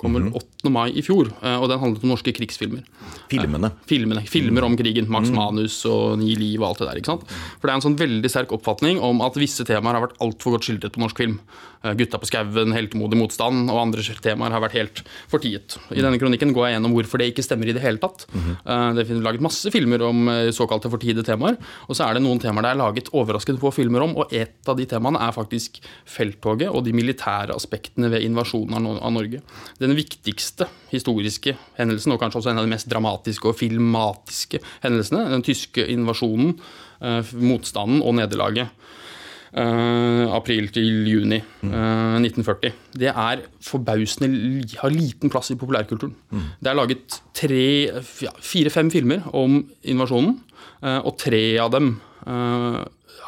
[0.00, 0.36] Kommer mm -hmm.
[0.62, 0.70] 8.
[0.70, 2.84] mai i fjor, eh, og den handlet om norske krigsfilmer.
[3.28, 3.66] Filmene?
[3.66, 5.08] Eh, filmene, Filmer om krigen.
[5.08, 5.34] Max mm.
[5.36, 6.96] Manus og Ni liv og alt det der.
[6.96, 7.24] ikke sant?
[7.60, 10.56] For det er en sånn veldig sterk oppfatning om at visse temaer har vært altfor
[10.56, 11.38] godt skildret på norsk film.
[11.84, 15.76] Eh, Gutta på skauen, heltemodig motstand og andre temaer har vært helt fortiet.
[15.92, 18.26] I denne kronikken går jeg gjennom hvorfor det ikke stemmer i det hele tatt.
[18.32, 18.94] Mm -hmm.
[18.94, 21.56] Det er laget masse filmer om såkalte fortiede temaer,
[21.88, 24.68] og så er det noen temaer det er laget overraskende få filmer om, og et
[24.68, 29.40] av de temaene er faktisk felttoget og de militære aspektene ved invasjonen av Norge.
[29.78, 35.28] Den viktigste historiske hendelsen, og kanskje også en av de mest dramatiske og filmatiske hendelsene,
[35.32, 36.56] den tyske invasjonen,
[37.40, 38.74] motstanden og nederlaget.
[39.50, 42.70] Uh, april til juni uh, eh, 1940.
[43.02, 44.28] Det er forbausende
[44.78, 46.12] har liten plass i populærkulturen.
[46.30, 46.44] Mm.
[46.62, 47.16] Det er laget
[48.38, 50.36] fire-fem filmer om invasjonen,
[50.84, 51.96] uh, og tre av dem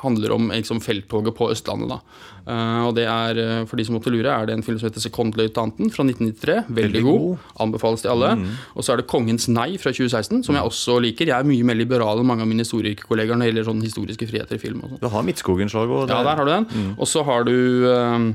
[0.02, 2.02] handler om liksom, felttoget på Østlandet.
[2.42, 4.88] Uh, og det er, eh, for de som måtte lure, er det en film som
[4.88, 6.64] heter 'Sekondløytnanten' fra 1993.
[6.68, 7.20] Veldig, Veldig god.
[7.20, 7.38] god.
[7.60, 8.34] Anbefales til alle.
[8.36, 8.48] Mm.
[8.74, 11.26] Og så er det 'Kongens nei' fra 2016, som jeg også liker.
[11.26, 14.26] Jeg er mye mer liberal enn mange av mine historikerkollegaer når det gjelder sånn historiske
[14.26, 14.82] friheter i film.
[15.00, 16.08] Du har Midtskogen-slaget.
[16.08, 16.66] Ja, der har du den.
[16.66, 16.94] Mm.
[16.98, 18.34] Og så har du uh,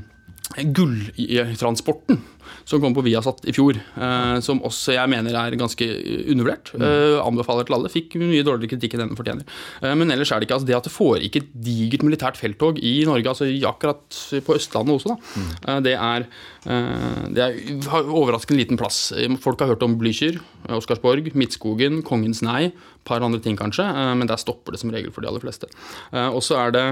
[0.63, 2.21] Gulltransporten
[2.67, 3.77] som kom på Viasat i fjor.
[3.79, 5.85] Eh, som også jeg mener er ganske
[6.33, 6.73] undervurdert.
[6.75, 6.83] Mm.
[6.83, 7.91] Eh, anbefaler til alle.
[7.93, 9.47] Fikk mye dårligere kritikk enn denne fortjener.
[9.79, 12.81] Eh, men ellers er det ikke altså, det at det foregikk et digert militært felttog
[12.83, 15.47] i Norge, altså akkurat på Østlandet også, da, mm.
[15.57, 16.27] Eh, det, er,
[16.67, 18.99] eh, det er, overraskende liten plass.
[19.43, 20.41] Folk har hørt om Blücher,
[20.75, 23.85] Oscarsborg, Midtskogen, Kongens nei, et par andre ting kanskje,
[24.19, 25.69] men der stopper det som regel for de aller fleste.
[26.11, 26.85] Og så er det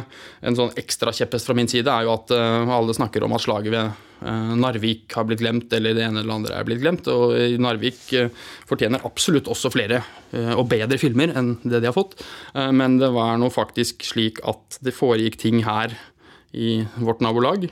[0.48, 3.76] en sånn ekstra kjepphest fra min side, er jo at alle snakker om at slaget
[3.76, 7.08] ved Narvik har blitt glemt, eller det ene eller andre er blitt glemt.
[7.12, 8.32] Og Narvik eh,
[8.70, 10.02] fortjener absolutt også flere
[10.32, 12.18] eh, og bedre filmer enn det de har fått.
[12.56, 15.96] Men det var nå faktisk slik at det foregikk ting her
[16.56, 17.66] i vårt nabolag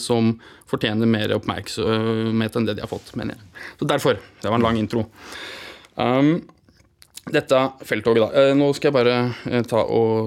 [0.00, 0.32] som
[0.66, 3.52] fortjener mer oppmerksomhet enn det de har fått, mener jeg.
[3.78, 4.18] Så derfor.
[4.42, 5.04] Det var en lang intro.
[5.94, 6.32] Um,
[7.30, 8.48] dette felttoget, da.
[8.58, 9.84] Nå skal jeg bare ta,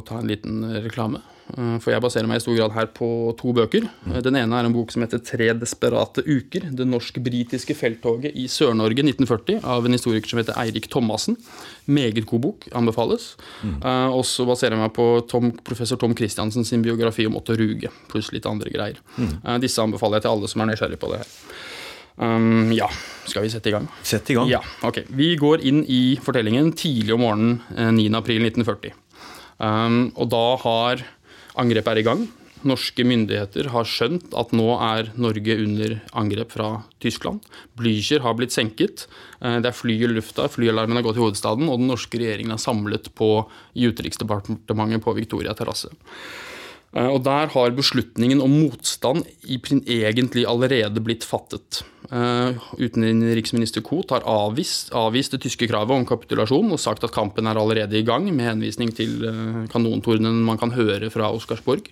[0.07, 1.19] ta en liten reklame.
[1.55, 3.07] Eh, for jeg baserer meg i stor grad her på
[3.39, 3.87] to bøker.
[4.09, 6.75] Eh, den ene er en bok som heter 'Tre desperate uker'.
[6.75, 11.37] Det norsk-britiske felttoget i Sør-Norge 1940 av en historiker som heter Eirik Thomassen.
[11.87, 12.67] Meget god bok.
[12.73, 13.37] Anbefales.
[13.63, 13.81] Mm.
[13.83, 17.53] Uh, og så baserer jeg meg på Tom, professor Tom Christiansen sin biografi om Otto
[17.53, 18.97] Ruge, pluss litt andre greier.
[19.17, 19.61] Mm.
[19.61, 21.27] Disse anbefaler jeg til alle som er nysgjerrig på det her.
[22.17, 22.89] Um, ja,
[23.25, 23.87] skal vi sette i gang?
[24.03, 24.49] Sett i gang.
[24.49, 25.05] Ja, ok.
[25.07, 27.61] Vi går inn i fortellingen tidlig om morgenen
[27.95, 28.91] 9.4.1940.
[29.57, 31.01] Um, og da har
[31.57, 32.27] Angrepet er i gang.
[32.65, 36.69] Norske myndigheter har skjønt at nå er Norge under angrep fra
[37.03, 37.45] Tyskland.
[37.77, 39.05] Blücher har blitt senket.
[39.41, 42.55] Eh, det er fly i lufta, flyalarmen har gått i hovedstaden, og den norske regjeringen
[42.57, 43.29] er samlet på,
[43.77, 45.93] i Utenriksdepartementet på Victoria terrasse.
[46.95, 51.83] Eh, og Der har beslutningen om motstand egentlig allerede blitt fattet.
[52.07, 57.49] Uh, utenriksminister Koht har avvist, avvist, det tyske kravet om kapitulasjon og sagt at kampen
[57.49, 61.89] er allerede i gang, med henvisning til uh, kanontordenen man kan høre fra Oscarsborg.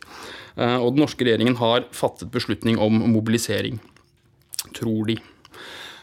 [0.55, 3.81] Uh, og den norske regjeringen har fattet beslutning om mobilisering.
[4.75, 5.19] Tror de.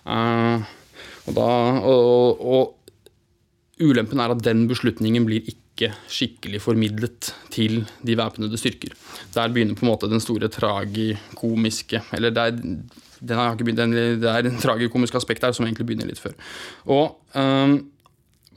[0.02, 1.48] Og, da,
[1.86, 8.94] og, og ulempen er at den beslutningen blir ikke skikkelig formidlet til de væpnede styrker.
[9.34, 12.54] Der begynner på en måte den store tragikomiske Eller der
[13.22, 16.22] den har ikke begynt, den, Det er en tragikomisk aspekt her som egentlig begynner litt
[16.22, 16.34] før.
[16.90, 17.76] Og um,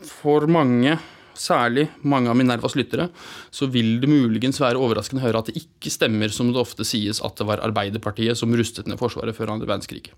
[0.06, 0.98] for mange
[1.36, 3.10] særlig mange av Minervas lyttere,
[3.52, 6.88] så vil det muligens være overraskende å høre at det ikke stemmer som det ofte
[6.88, 10.14] sies at det var Arbeiderpartiet som rustet ned Forsvaret før andre verdenskrig.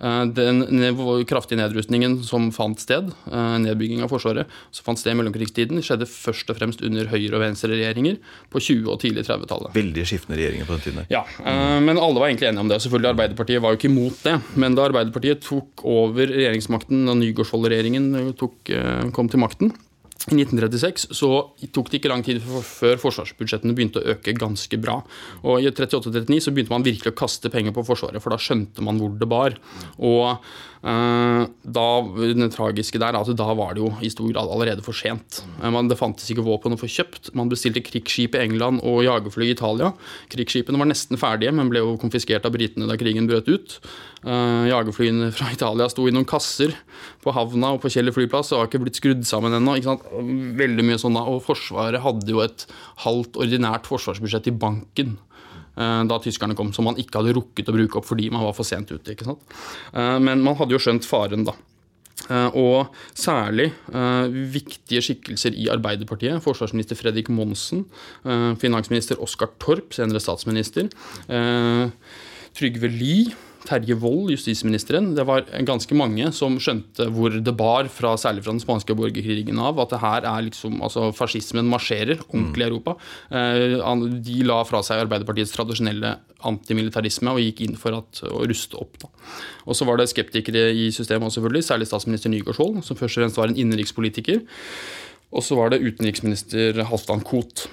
[0.00, 5.16] Eh, den kraftige nedrustningen som fant sted, eh, nedbygging av Forsvaret, som fant sted i
[5.16, 8.18] mellomkrigstiden, skjedde først og fremst under høyre- og venstreregjeringer
[8.52, 9.72] på 20- og tidlig 30-tallet.
[9.72, 11.06] Veldig skiftende regjeringer på den tiden.
[11.08, 11.84] Ja, mm.
[11.84, 12.80] men alle var egentlig enige om det.
[12.84, 14.36] Selvfølgelig Arbeiderpartiet var jo ikke imot det.
[14.56, 19.72] Men da Arbeiderpartiet tok over regjeringsmakten, da Nygaardsvold-regjeringen kom til makten,
[20.26, 21.28] i 1936 så
[21.74, 24.96] tok det ikke lang tid før forsvarsbudsjettene begynte å øke ganske bra.
[25.46, 28.82] Og I 38-39 så begynte man virkelig å kaste penger på Forsvaret, for da skjønte
[28.82, 29.54] man hvor det bar.
[30.02, 30.42] Og
[30.86, 35.40] da, det tragiske der at da var det jo i stor grad allerede for sent.
[35.58, 37.32] Man, det fantes ikke våpen å få kjøpt.
[37.34, 39.90] Man bestilte krigsskip i England og jagerfly i Italia.
[40.32, 43.78] Krigsskipene var nesten ferdige, men ble jo konfiskert av britene da krigen brøt ut.
[44.26, 46.72] Uh, jagerflyene fra Italia sto i noen kasser
[47.22, 49.76] på havna og på Kjeller flyplass og har ikke blitt skrudd sammen ennå.
[50.62, 52.66] Veldig mye sånn da, Og Forsvaret hadde jo et
[53.04, 55.25] halvt ordinært forsvarsbudsjett i banken Eh,
[55.76, 58.64] da tyskerne kom, som man ikke hadde rukket å bruke opp fordi man var for
[58.64, 59.12] sent ute.
[59.12, 59.56] ikke sant?
[59.92, 61.56] Eh, men man hadde jo skjønt faren, da.
[62.26, 63.68] Eh, og særlig
[64.54, 66.40] viktige skikkelser i Arbeiderpartiet.
[66.44, 67.84] Forsvarsminister Fredrik Monsen,
[68.60, 70.88] finansminister Oskar Torp, senere statsminister.
[72.56, 73.34] Trygve Lie
[73.66, 75.12] Terje Wold, justisministeren.
[75.16, 79.60] Det var ganske mange som skjønte hvor det bar, fra, særlig fra den spanske borgerkrigen
[79.62, 82.96] av, at det her er liksom, altså Fascismen marsjerer ordentlig i Europa.
[83.30, 83.76] Eh,
[84.26, 89.00] de la fra seg Arbeiderpartiets tradisjonelle antimilitarisme og gikk inn for at, å ruste opp.
[89.02, 89.10] Da.
[89.66, 93.40] Og så var det skeptikere i systemet selvfølgelig, særlig statsminister Nygaardsvold, som først og fremst
[93.40, 94.44] var en innenrikspolitiker.
[95.34, 97.66] Og så var det utenriksminister Halvdan Koht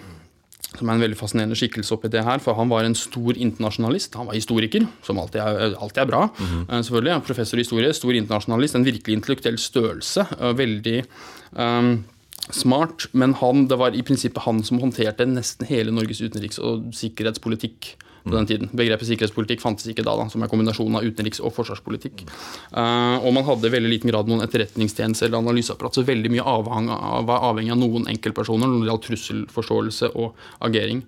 [0.78, 2.42] som er en veldig fascinerende skikkelse oppi det her.
[2.44, 4.18] For han var en stor internasjonalist.
[4.20, 6.24] Han var historiker, som alltid er, alltid er bra.
[6.38, 6.82] Mm -hmm.
[6.82, 7.24] selvfølgelig.
[7.24, 8.76] Professor i historie, stor internasjonalist.
[8.76, 10.26] En virkelig intellektuell størrelse.
[10.40, 11.04] Veldig
[11.52, 12.06] um,
[12.52, 13.08] smart.
[13.14, 17.96] Men han, det var i prinsippet han som håndterte nesten hele Norges utenriks- og sikkerhetspolitikk
[18.24, 18.72] på den tiden.
[18.72, 22.24] Begrepet sikkerhetspolitikk fantes ikke da, da som er kombinasjonen av utenriks- og forsvarspolitikk.
[22.72, 26.48] Uh, og man hadde i veldig liten grad noen etterretningstjeneste eller analyseapparat, så veldig mye
[26.56, 31.04] avhang av, var avhengig av noen enkeltpersoner når det gjaldt trusselforståelse og agering.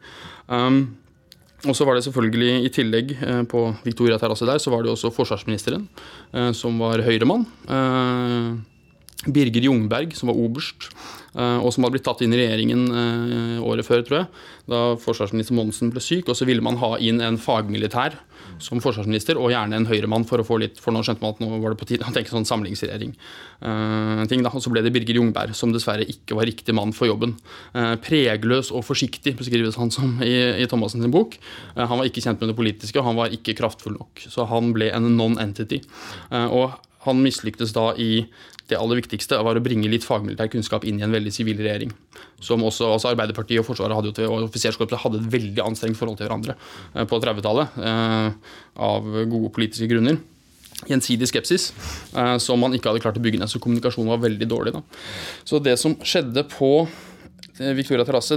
[0.51, 0.84] Um,
[1.66, 4.91] og så var det selvfølgelig, i tillegg uh, på Victoria terrasse der, så var det
[4.91, 5.88] også forsvarsministeren,
[6.36, 7.47] uh, som var høyremann.
[9.26, 10.89] Birger Jungberg, som var oberst.
[11.36, 14.28] Eh, og som hadde blitt tatt inn i regjeringen eh, året før, tror jeg,
[14.71, 16.30] da forsvarsminister Monsen ble syk.
[16.32, 18.15] Og så ville man ha inn en fagmilitær
[18.61, 21.41] som forsvarsminister, og gjerne en høyremann, for å få litt, for nå skjønte man at
[21.43, 23.11] nå var det på tide å tenke sånn samlingsregjering.
[23.59, 26.93] Uh, ting da, Og så ble det Birger Jungberg, som dessverre ikke var riktig mann
[26.95, 27.34] for jobben.
[28.05, 31.36] Pregløs og forsiktig, beskrives han som i, i Thomassen sin bok.
[31.76, 34.23] Han var ikke kjent med det politiske, og han var ikke kraftfull nok.
[34.23, 35.82] Så han ble en non-entity.
[36.32, 38.25] og han mislyktes da i
[38.69, 41.91] det aller viktigste var å bringe litt fagmilitær kunnskap inn i en veldig sivil regjering.
[42.41, 46.27] Som også, altså Arbeiderpartiet og Forsvaret hadde og offiserskorpset hadde et veldig anstrengt forhold til
[46.27, 47.77] hverandre eh, på 30-tallet.
[47.77, 48.55] Eh,
[48.89, 50.17] av gode politiske grunner.
[50.89, 51.69] Gjensidig skepsis
[52.17, 53.53] eh, som man ikke hadde klart å bygge ned.
[53.53, 54.75] Så kommunikasjonen var veldig dårlig.
[54.79, 54.83] Da.
[55.45, 56.73] Så det som skjedde på
[57.55, 58.35] Victoria terrasse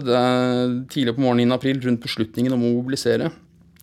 [0.93, 3.33] tidlig på morgenen i april, rundt beslutningen om å mobilisere,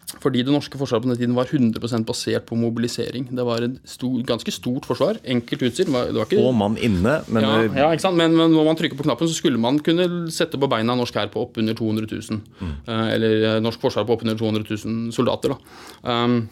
[0.06, 3.26] fordi det norske forsvaret på den tiden var 100% basert på mobilisering.
[3.36, 5.18] Det var et stor, ganske stort forsvar.
[5.26, 5.90] Enkelt utstyr.
[5.90, 8.20] Og mann inne, men ja, ja, ikke sant?
[8.20, 11.18] Men, men, når man trykker på knappen, så skulle man kunne sette på beina norsk
[11.18, 12.44] hær på oppunder 200 000.
[12.62, 12.76] Mm.
[12.86, 15.56] Uh, eller eh, norsk forsvar på oppunder 200 000 soldater.
[16.04, 16.44] Um,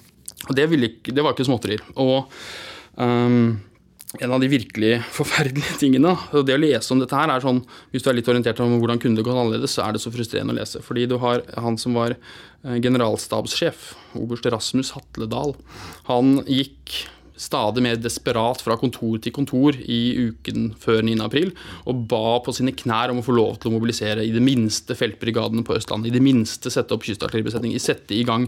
[0.49, 1.85] og det, ikke, det, var ikke småtterier.
[2.01, 2.25] Og
[2.97, 3.61] um,
[4.21, 7.63] en av de virkelig forferdelige tingene og Det å lese om dette her er sånn
[7.93, 10.13] Hvis du er litt orientert om hvordan kunne det gått annerledes, så er det så
[10.13, 10.83] frustrerende å lese.
[10.85, 15.55] Fordi du har han som var eh, generalstabssjef, oberst Rasmus Hatledal.
[16.11, 16.93] Han gikk
[17.39, 21.51] stadig mer desperat fra kontor til kontor i uken før 9.4
[21.89, 24.97] og ba på sine knær om å få lov til å mobilisere i det minste
[24.97, 26.11] feltbrigadene på Østlandet.
[26.11, 28.47] I det minste sette opp kystartilleribesetning, sette i gang.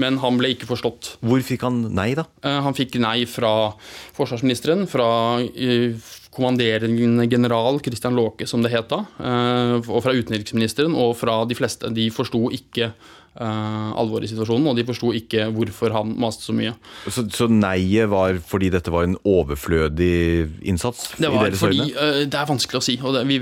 [0.00, 1.16] Men han ble ikke forstått.
[1.24, 2.26] Hvor fikk han nei, da?
[2.44, 3.72] Eh, han fikk nei fra
[4.16, 5.08] forsvarsministeren, fra
[5.42, 5.96] eh,
[6.36, 11.56] kommanderende general Christian Låke, som det het da, eh, og fra utenriksministeren og fra de
[11.56, 11.92] fleste.
[11.96, 12.92] De forsto ikke
[13.40, 16.74] uh, alvoret i situasjonen, og de forsto ikke hvorfor han maste så mye.
[17.06, 21.12] Så, så neiet var fordi dette var en overflødig innsats?
[21.20, 22.98] Det var fordi, uh, det er vanskelig å si.
[23.02, 23.40] og det, vi,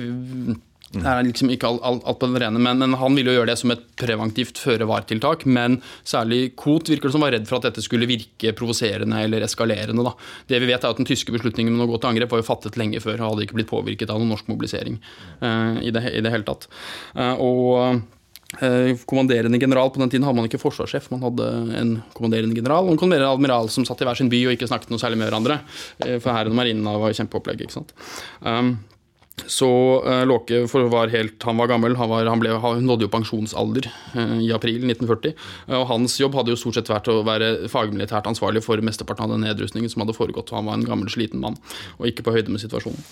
[0.95, 3.41] det er liksom ikke alt, alt, alt på den rene, men, men, han ville jo
[3.41, 5.45] gjøre det som et preventivt føre-var-tiltak.
[5.51, 9.47] Men særlig Koht virker det som var redd for at dette skulle virke provoserende eller
[9.47, 10.07] eskalerende.
[10.07, 10.15] Da.
[10.53, 12.47] Det vi vet er at Den tyske beslutningen om å gå til angrep var jo
[12.47, 15.01] fattet lenge før og hadde ikke blitt påvirket av noen norsk mobilisering
[15.43, 16.69] uh, i, det, i, det, hele tatt.
[17.43, 18.01] Og
[19.11, 19.91] kommanderende general.
[19.91, 23.33] På den tiden hadde man ikke forsvarssjef, man hadde en kommanderende general og en kommanderende
[23.35, 25.61] admiral som satt i hver sin by og ikke snakket noe særlig med hverandre.
[26.07, 27.65] Eh, For hæren og marinen var kjempeopplegg.
[27.65, 27.95] ikke sant?
[28.47, 28.77] Um,
[29.47, 29.67] så
[30.07, 33.89] uh, Låke var helt, han var gammel, han, var, han, ble, han nådde jo pensjonsalder
[34.15, 35.35] uh, i april 1940.
[35.67, 39.27] eh, og Hans jobb hadde jo stort sett vært å være fagmilitært ansvarlig for mesteparten
[39.27, 40.55] av den nedrustningen som hadde foregått.
[40.55, 41.59] Han var en gammel, sliten mann
[41.99, 43.03] og ikke på høyde med situasjonen.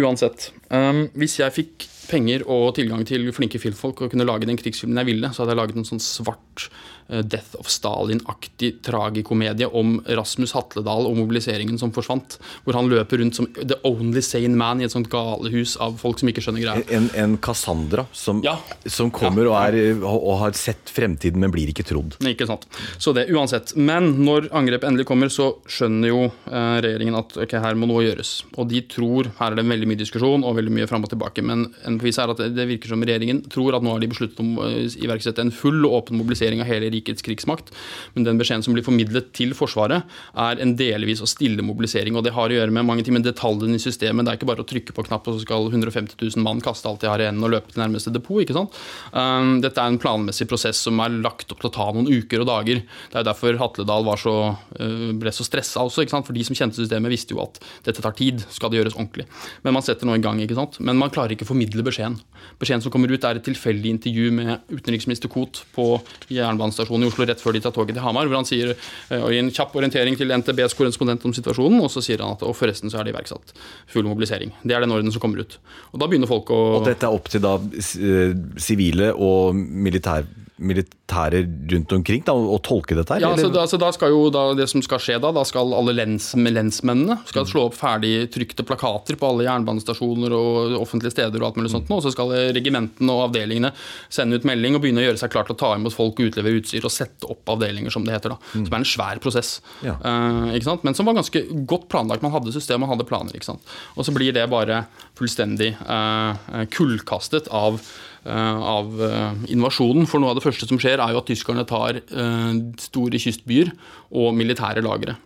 [0.00, 4.58] Uansett, um, hvis jeg fikk penger og tilgang til flinke filmfolk og kunne lage den
[4.60, 6.68] krigsfilmen jeg ville, så hadde jeg laget en sånn svart
[7.08, 12.38] Death of Stalin-aktig tragikomedie om Rasmus Hatledal og mobiliseringen som forsvant.
[12.64, 16.18] Hvor han løper rundt som the only sane man i et sånt galehus av folk
[16.18, 16.82] som ikke skjønner greia.
[16.96, 18.56] En, en Cassandra som, Ja.
[18.86, 22.16] som kommer og, er, og, har sett fremtiden, men blir ikke trodd.
[22.26, 22.66] Ikke sant.
[22.98, 23.74] Så det uansett.
[23.76, 28.04] Men når angrepet endelig kommer, så skjønner jo eh, regjeringen at ok, her må noe
[28.06, 28.34] gjøres.
[28.56, 31.42] Og de tror Her er det veldig mye diskusjon og veldig mye fram og tilbake.
[31.44, 34.08] Men en bevis er at det- det virker som regjeringen tror at nå har de
[34.10, 37.72] besluttet om å eh, iverksette en full og åpen mobilisering av hele rikets krigsmakt.
[38.16, 42.16] Men den beskjeden som blir formidlet til Forsvaret, er en delvis og stille mobilisering.
[42.16, 44.26] Og det har å gjøre med mange timer detaljene i systemet.
[44.26, 46.88] Det er ikke bare å trykke på knapp, og så skal 150 000 mann kaste
[46.90, 48.42] alt de har igjen og løpe til nærmeste depot.
[48.42, 48.76] ikke sant?
[49.12, 52.44] Um, dette er en planmessig prosess som er lagt opp til å ta noen uker
[52.44, 52.82] og dager.
[52.82, 54.36] Det er jo derfor Hatledal så,
[54.80, 56.04] uh, ble så stressa også.
[56.04, 56.28] ikke sant?
[56.28, 58.44] For de som kjente systemet, visste jo at dette tar tid.
[58.52, 59.26] Skal det gjøres ordentlig.
[59.66, 60.40] Men man setter nå i gang.
[60.42, 60.80] ikke sant?
[60.80, 62.18] Men man klarer ikke å formidle beskjeden.
[62.60, 65.88] Beskjeden som kommer ut, er et tilfeldig intervju med utenriksminister Koht på
[66.32, 69.30] jernbanestasjonen i Oslo rett før de tar toget til Hamar, hvor han sier uh, og
[69.32, 72.56] gir en kjapp orientering til NTBs korrespondent om situasjonen, og så sier han at og
[72.56, 73.54] forresten så er det iverksatt
[73.92, 74.54] full mobilisering.
[74.62, 75.58] Det er den orden som kommer ut.
[75.92, 80.26] Og da begynner folk å Og dette er opp til da eh, sivile og militær,
[80.56, 81.42] militære
[81.72, 83.24] rundt omkring da, og tolke dette her?
[83.24, 85.74] Ja, altså, da, altså, da skal jo da, Det som skal skje da, da skal
[85.76, 91.36] alle lens, lensmennene skal slå opp ferdig trykte plakater på alle jernbanestasjoner og offentlige steder,
[91.42, 93.72] og alt mulig sånt, og så skal regimentene og avdelingene
[94.08, 96.30] sende ut melding og begynne å gjøre seg klar til å ta imot folk og
[96.30, 98.34] utlevere utstyr og sette opp avdelinger, som det heter.
[98.34, 99.56] da, Som er en svær prosess.
[99.84, 99.98] Ja.
[100.00, 100.88] Uh, ikke sant?
[100.88, 102.24] Men som var ganske godt planlagt.
[102.24, 103.36] Man hadde system, man hadde planer.
[103.36, 103.76] ikke sant?
[103.96, 104.84] Og så blir det bare
[105.18, 107.80] fullstendig uh, kullkastet av
[108.26, 110.08] av eh, invasjonen.
[110.10, 112.50] For noe av det første som skjer, er jo at tyskerne tar eh,
[112.82, 113.72] store kystbyer
[114.16, 115.18] og militære lagre.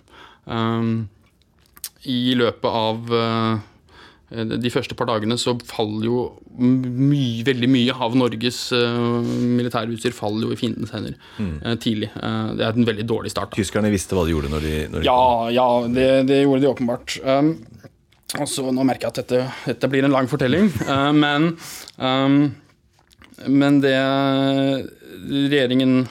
[2.10, 3.66] I løpet av eh,
[4.30, 6.20] de første par dagene så faller jo
[6.60, 9.18] mye, veldig mye av Norges uh,
[9.58, 12.12] militærutstyr faller jo i fiendens hender eh, tidlig.
[12.14, 13.56] Eh, det er en veldig dårlig start.
[13.58, 15.24] Tyskerne visste hva de gjorde når de, når de Ja,
[15.54, 17.16] ja det, det gjorde de åpenbart.
[17.24, 17.52] Um,
[18.38, 21.52] altså, nå merker jeg at dette, dette blir en lang fortelling, uh, men
[21.98, 22.42] um,
[23.46, 23.96] Men det
[25.30, 26.08] regjeringen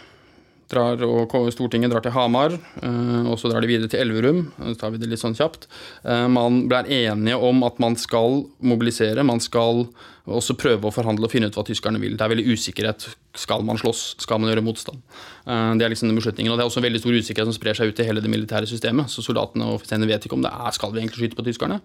[0.69, 2.53] drar og Stortinget drar til Hamar,
[2.83, 4.43] uh, og så drar de videre til Elverum.
[4.57, 5.65] Så tar vi det litt sånn kjapt.
[6.05, 9.25] Uh, man blir enige om at man skal mobilisere.
[9.25, 9.87] Man skal
[10.27, 12.17] også prøve å forhandle og finne ut hva tyskerne vil.
[12.17, 13.07] Det er veldig usikkerhet.
[13.39, 14.15] Skal man slåss?
[14.23, 14.99] Skal man gjøre motstand?
[15.45, 16.51] Uh, det er liksom den beslutningen.
[16.51, 18.69] Og det er også veldig stor usikkerhet som sprer seg ut i hele det militære
[18.69, 19.11] systemet.
[19.13, 21.79] Så soldatene og offiserene vet ikke om det er skal vi egentlig skyte på tyskerne.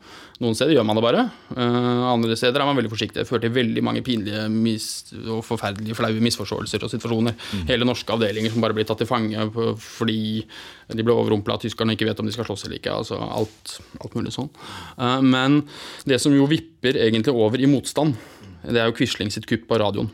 [0.44, 1.26] Noen steder gjør man det bare.
[1.54, 3.20] Uh, andre steder er man veldig forsiktig.
[3.22, 4.88] Det fører til veldig mange pinlige mis
[5.22, 7.38] og forferdelige flaue misforståelser og situasjoner.
[7.70, 9.48] Hele norske avdelinger som bare blir tatt til fange
[9.84, 10.44] fordi
[10.88, 12.92] de ble overrumpla av tyskerne og ikke vet om de skal slåss eller ikke.
[12.92, 14.50] altså alt, alt mulig sånn.
[14.98, 15.62] Uh, men
[16.08, 18.18] det som jo vipper egentlig over i motstand,
[18.64, 20.12] det er jo Quisling sitt kupp på radioen.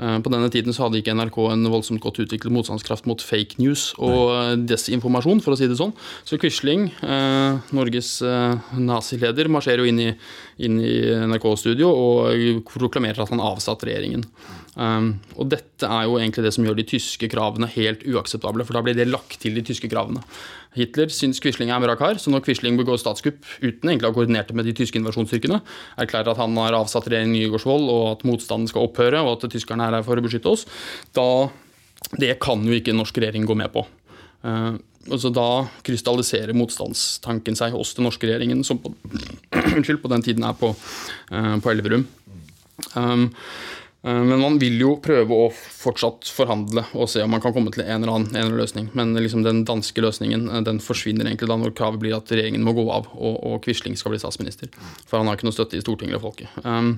[0.00, 3.60] Eh, På denne tiden så hadde ikke NRK en voldsomt godt utviklet motstandskraft mot fake
[3.60, 4.62] news og Nei.
[4.70, 5.92] desinformasjon, for å si det sånn.
[6.24, 10.08] Så Quisling, eh, Norges eh, nazileder, marsjerer jo inn i,
[10.64, 10.70] i
[11.28, 14.24] NRK-studio og proklamerer at han avsatt regjeringen.
[14.72, 18.76] Um, og dette er jo egentlig det som gjør de tyske kravene helt uakseptable, for
[18.76, 20.22] da blir det lagt til de tyske kravene.
[20.72, 24.12] Hitler syns Quisling er en bra kar, så når Quisling begår statskupp uten egentlig å
[24.12, 25.58] ha koordinert det med de tyske invasjonsstyrkene,
[26.00, 29.84] erklærer at han har avsatt regjeringen Nygaardsvold, og at motstanden skal opphøre, og at tyskerne
[29.84, 30.64] er her for å beskytte oss,
[31.16, 31.50] da
[32.18, 33.84] Det kan jo ikke en norsk regjering gå med på.
[34.42, 34.74] Uh,
[35.06, 38.90] altså da krystalliserer motstandstanken seg hos den norske regjeringen, som på,
[40.02, 40.72] på den tiden er på,
[41.30, 42.08] uh, på Elverum.
[42.98, 43.28] Um,
[44.02, 47.84] Men man vil jo prøve å fortsatt forhandle og se om man kan komme til
[47.84, 48.88] en eller annen, en eller annen løsning.
[48.98, 52.66] Men liksom den danske løsningen eh, den forsvinner egentlig da når kravet blir at regjeringen
[52.66, 54.72] må gå av og, og Quisling skal bli statsminister.
[55.06, 56.50] For han har ikke noe støtte i Stortinget eller folket.
[56.66, 56.96] Um,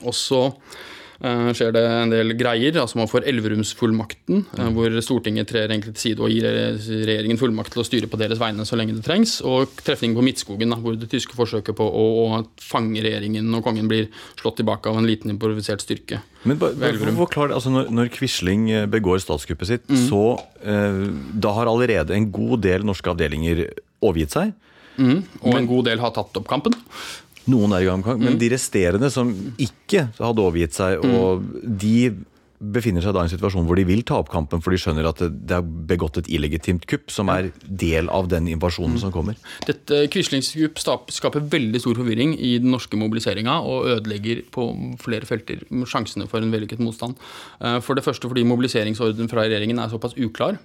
[0.00, 2.76] og så eh, skjer det en del greier.
[2.80, 4.70] altså Man får Elverumsfullmakten, mm.
[4.76, 8.18] hvor Stortinget trer egentlig til side og gir eh, regjeringen fullmakt til å styre på
[8.20, 9.38] deres vegne så lenge det trengs.
[9.46, 13.64] Og trefningen på Midtskogen, da, hvor det tyske forsøket på å, å fange regjeringen og
[13.66, 14.10] kongen blir
[14.40, 16.20] slått tilbake av en liten improvisert styrke.
[16.44, 16.58] Men
[17.16, 20.06] forklar altså når, når Quisling eh, begår statskuppet sitt, Mm.
[20.08, 20.20] så
[20.64, 21.00] eh,
[21.44, 23.66] da har allerede en god del norske avdelinger
[24.02, 24.54] overgitt seg.
[24.98, 26.74] Og en god del har tatt opp kampen.
[27.46, 28.22] Noen er i gang, Mm.
[28.24, 32.14] men de resterende som ikke hadde overgitt seg, og de
[32.64, 35.04] befinner seg da i en situasjon hvor de vil ta opp kampen, for de skjønner
[35.10, 39.36] at det, er begått et illegitimt kupp, som er del av den invasjonen som kommer.
[39.66, 40.80] Dette Quislings kupp
[41.12, 44.68] skaper veldig stor forvirring i den norske mobiliseringa og ødelegger på
[45.02, 47.18] flere felter sjansene for en vellykket motstand.
[47.60, 50.56] Eh, For det første fordi mobiliseringsordren fra regjeringen er såpass uklar.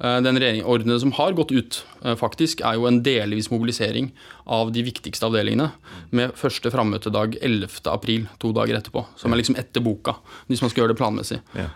[0.00, 4.12] Eh, Den regjering- som har gått ut, eh, faktisk, er jo en delvis mobilisering
[4.46, 5.72] av de viktigste avdelingene,
[6.10, 7.86] med første frammøtedag 11.
[7.86, 9.06] april, to dager etterpå.
[9.16, 10.16] Som er liksom etter boka,
[10.48, 11.40] hvis man skal gjøre det planmessig.
[11.54, 11.68] Ja.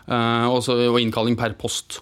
[0.48, 2.00] Også, og innkalling per post.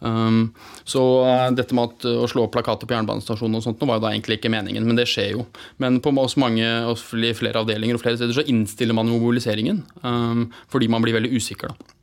[0.00, 0.54] Um,
[0.84, 4.04] så uh, dette med at, å slå plakater på jernbanestasjonen og sånt, nå var jo
[4.06, 5.46] da egentlig ikke meningen, men det skjer jo.
[5.82, 10.52] Men på oss mange og flere avdelinger og flere steder så innstiller man mobiliseringen um,
[10.70, 11.74] fordi man blir veldig usikker.
[11.74, 11.97] da.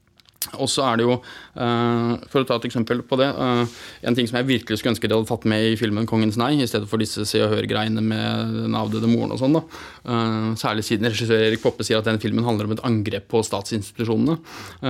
[0.54, 1.16] Og så er det jo,
[1.56, 3.66] eh, for å ta et eksempel på det, eh,
[4.08, 6.62] en ting som jeg virkelig skulle ønske de hadde tatt med i filmen 'Kongens nei',
[6.62, 9.54] i stedet for disse Se og Hør-greiene med den avdøde moren og sånn.
[9.54, 9.64] da.
[10.06, 13.44] Eh, Særlig siden regissør Erik Poppe sier at den filmen handler om et angrep på
[13.44, 14.40] statsinstitusjonene.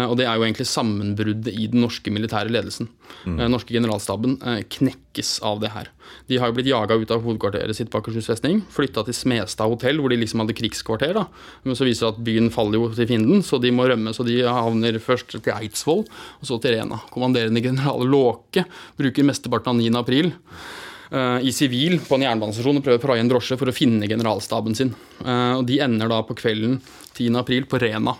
[0.09, 2.87] Og det er jo egentlig sammenbruddet i den norske militære ledelsen.
[3.25, 4.37] Den norske generalstaben
[4.69, 5.89] knekkes av det her.
[6.27, 9.69] De har jo blitt jaga ut av hovedkvarteret sitt på Akershus festning, flytta til Smestad
[9.71, 11.13] hotell, hvor de liksom hadde krigskvarter.
[11.13, 11.25] da.
[11.63, 14.13] Men så viser det at byen faller jo til fienden, så de må rømme.
[14.13, 16.99] Så de havner først til Eidsvoll, og så til Rena.
[17.13, 18.65] Kommanderende general Låke
[18.97, 19.93] bruker mesteparten av 9.
[20.01, 23.75] april eh, i sivil på en jernbanestasjon og prøver å praie en drosje for å
[23.75, 24.95] finne generalstaben sin.
[25.23, 26.79] Eh, og De ender da på kvelden
[27.15, 27.31] 10.
[27.41, 28.17] april på Rena.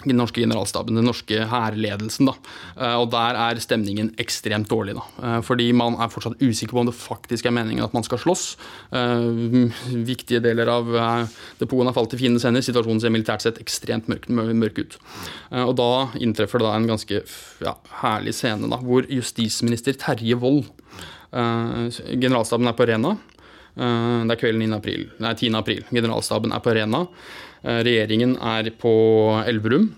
[0.00, 2.30] Den norske generalstaben, den norske hærledelsen.
[2.78, 4.94] Eh, Og der er stemningen ekstremt dårlig.
[4.96, 5.02] da.
[5.36, 8.18] Eh, Fordi man er fortsatt usikker på om det faktisk er meningen at man skal
[8.18, 8.56] slåss.
[8.92, 11.28] Eh, Viktige deler av
[11.58, 12.62] depoten har falt i fiendens hender.
[12.64, 14.96] Situasjonen ser militært sett ekstremt mørk, mørk ut.
[15.52, 17.22] Og da inntreffer det da en ganske
[17.60, 20.64] ja, herlig scene da, hvor justisminister Terje Wold
[21.32, 23.16] Generalstaben er på Rena.
[23.76, 24.74] Det er kvelden 9.
[24.76, 25.54] april, nei, 10.
[25.54, 25.84] april.
[25.94, 27.04] Generalstaben er på Rena.
[27.62, 28.92] Eh, Regjeringen er på
[29.46, 29.90] Elverum.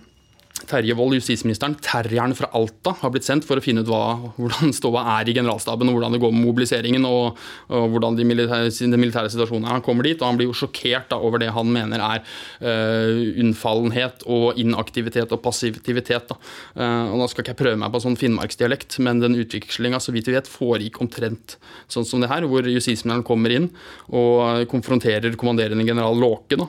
[0.69, 4.71] Terje Wold, justisministeren, terrieren fra Alta, har blitt sendt for å finne ut hva, hvordan
[4.77, 7.41] ståa er i generalstaben, og hvordan det går med mobiliseringen og,
[7.73, 9.77] og hvordan de militære, den militære situasjonen er.
[9.79, 12.23] Han kommer dit, og han blir jo sjokkert da, over det han mener er
[12.63, 16.31] uh, unnfallenhet og inaktivitet og passivitet.
[16.31, 16.39] Da.
[16.77, 20.15] Uh, og Nå skal ikke jeg prøve meg på sånn finnmarksdialekt, men den utviklinga så
[20.15, 21.57] vidt vi vet, foregikk omtrent
[21.91, 23.73] sånn som det her, hvor justisministeren kommer inn
[24.13, 26.61] og konfronterer kommanderende general Låke.
[26.61, 26.69] da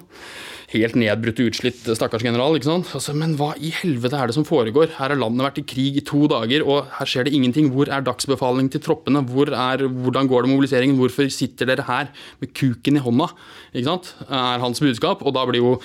[0.73, 2.57] helt nedbrutt og utslitt stakkars general.
[2.57, 2.91] ikke sant?
[2.97, 4.91] Altså, men hva i helvete er det som foregår?
[4.97, 7.71] Her har landet vært i krig i to dager, og her skjer det ingenting.
[7.73, 9.23] Hvor er dagsbefaling til troppene?
[9.29, 10.99] Hvor er, hvordan går det med mobiliseringen?
[10.99, 12.11] Hvorfor sitter dere her
[12.41, 13.29] med kuken i hånda?
[13.73, 14.13] Ikke sant?
[14.29, 15.23] Er hans budskap.
[15.23, 15.75] Og da blir jo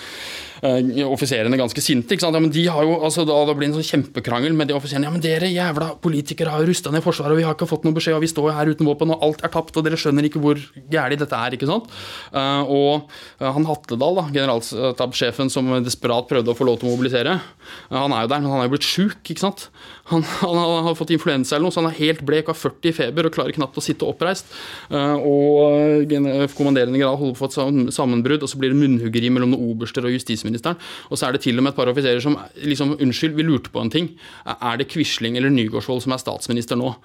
[0.59, 2.13] offiserene ganske sinte.
[2.13, 2.35] ikke sant?
[2.35, 4.75] Ja, men de har jo, altså, da, da blir det en sånn kjempekrangel med de
[4.77, 5.07] offiserene.
[5.07, 7.85] Ja, men dere jævla politikere har jo rusta ned Forsvaret, og vi har ikke fått
[7.87, 10.27] noen beskjed, og vi står her uten våpen, og alt er tapt, og dere skjønner
[10.27, 10.59] ikke hvor
[10.91, 11.55] gærlig dette er.
[11.55, 11.89] ikke sant?
[12.33, 16.95] Eh, og eh, han Hatledal, da, generalstabssjefen som desperat prøvde å få lov til å
[16.95, 19.69] mobilisere, eh, han er jo der, men han er jo blitt sjuk, ikke sant?
[20.09, 20.57] Han, han,
[20.87, 23.33] har- fått influensa eller noe, så han er helt blek, har 40 i feber og
[23.35, 24.47] klarer knapt å sitte oppreist.
[24.89, 26.09] Eh, og
[26.57, 29.53] kommanderende general holder på å få et sam- sammenbrudd, og så blir det munnhuggeri mellom
[29.53, 30.79] noen oberster og justisministeren.
[31.09, 33.69] Og så er det til og med et par offiserer som liksom Unnskyld, vi lurte
[33.73, 34.09] på en ting.
[34.49, 36.95] Er det Quisling eller Nygaardsvold som er statsminister nå?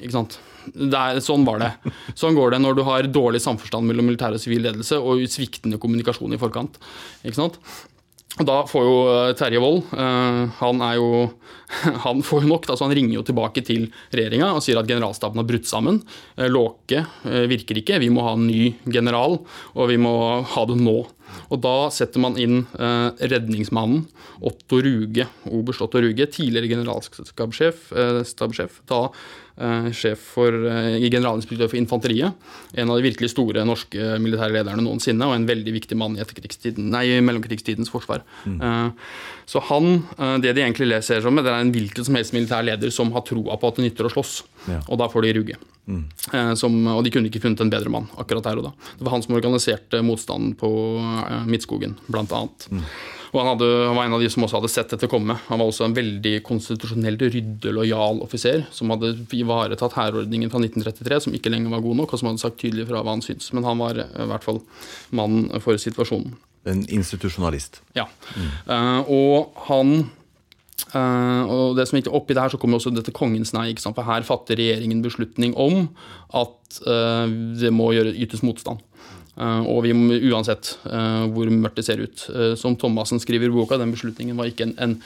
[0.00, 0.36] Ikke sant?
[0.76, 1.70] Er, sånn var det.
[2.20, 5.80] Sånn går det når du har dårlig samforstand mellom militær og sivil ledelse og sviktende
[5.82, 6.76] kommunikasjon i forkant.
[7.24, 7.56] Ikke sant?
[8.38, 11.08] Og Da får jo eh, Terje Wold eh, Han er jo
[12.06, 15.40] Han får jo nok, Altså han ringer jo tilbake til regjeringa og sier at generalstaben
[15.40, 16.00] har brutt sammen.
[16.36, 17.04] Eh, Låke
[17.50, 19.40] virker ikke, vi må ha en ny general,
[19.74, 20.14] og vi må
[20.46, 20.98] ha det nå.
[21.50, 24.06] Og da setter man inn eh, redningsmannen
[24.40, 29.00] Otto Ruge, oberst Otto Ruge, tidligere generalstabssjef, eh, da
[29.60, 32.48] eh, sjef for eh, generalinspektør for infanteriet.
[32.78, 36.74] En av de virkelig store norske militære lederne noensinne, og en veldig viktig mann i
[36.80, 38.24] nei, mellomkrigstidens forsvar.
[38.46, 39.10] Eh,
[39.50, 42.64] så han, eh, det de egentlig leser som, det er en hvilken som helst militær
[42.66, 44.40] leder som har troa på at det nytter å slåss.
[44.70, 44.80] Ja.
[44.88, 45.60] Og da får de Ruge.
[45.90, 46.04] Mm.
[46.54, 48.70] som, og de kunne ikke funnet en bedre mann akkurat der og da.
[48.98, 50.68] Det var han som organiserte motstanden på
[51.48, 52.68] Midtskogen, blant annet.
[53.30, 55.36] Og han, hadde, han var en av de som også hadde sett dette komme.
[55.46, 61.20] Han var også en veldig konstitusjonelt ryddig, lojal offiser som hadde ivaretatt hærordningen fra 1933,
[61.26, 63.52] som ikke lenger var god nok, og som hadde sagt tydelig fra hva han syntes.
[63.54, 64.62] Men han var eh, i hvert fall
[65.14, 66.34] mannen for situasjonen.
[66.68, 67.84] En institusjonalist.
[67.96, 68.08] Ja.
[68.36, 70.10] Eh, og han
[70.90, 73.68] Uh, og det som gikk Oppi det her så kommer også dette kongens nei.
[73.70, 73.84] Ikke?
[73.92, 75.84] For her fatter regjeringen beslutning om
[76.34, 77.28] at uh,
[77.60, 78.80] det må gjøre, ytes motstand.
[79.38, 82.24] Uh, og vi må uansett uh, hvor mørkt det ser ut.
[82.34, 84.96] Uh, som Thomassen skriver i boka, den beslutningen var ikke en, en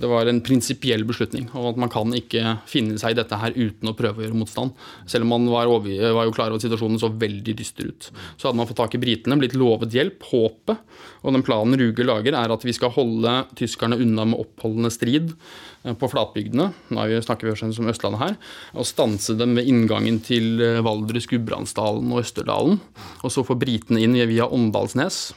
[0.00, 1.50] det var en prinsipiell beslutning.
[1.54, 4.40] Og at man kan ikke finne seg i dette her uten å prøve å gjøre
[4.40, 4.74] motstand.
[5.10, 8.10] Selv om man var, over, var jo klar over at situasjonen så veldig dyster ut.
[8.40, 10.80] Så hadde man fått tak i britene, blitt lovet hjelp, håpet.
[11.20, 15.34] Og den planen Ruge lager, er at vi skal holde tyskerne unna med oppholdende strid
[15.80, 16.70] på flatbygdene.
[16.92, 18.34] Nå snakker vi om Østlandet her.
[18.76, 22.80] Og stanse dem ved inngangen til Valdres, Gudbrandsdalen og Østerdalen.
[23.24, 25.30] Og så få britene inn via Åndalsnes.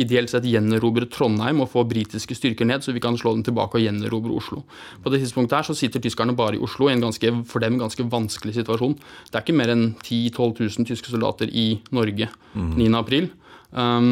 [0.00, 3.78] Ideelt sett gjenerobre Trondheim og få britiske styrker ned, så vi kan slå dem tilbake
[3.78, 4.62] og gjenerobre Oslo.
[5.04, 7.78] På det tidspunktet her så sitter tyskerne bare i Oslo i en ganske, for dem
[7.80, 8.96] ganske vanskelig situasjon.
[9.28, 12.72] Det er ikke mer enn 10 000-12 000 tyske soldater i Norge mm.
[12.80, 13.28] 9.4.
[13.76, 14.10] Um,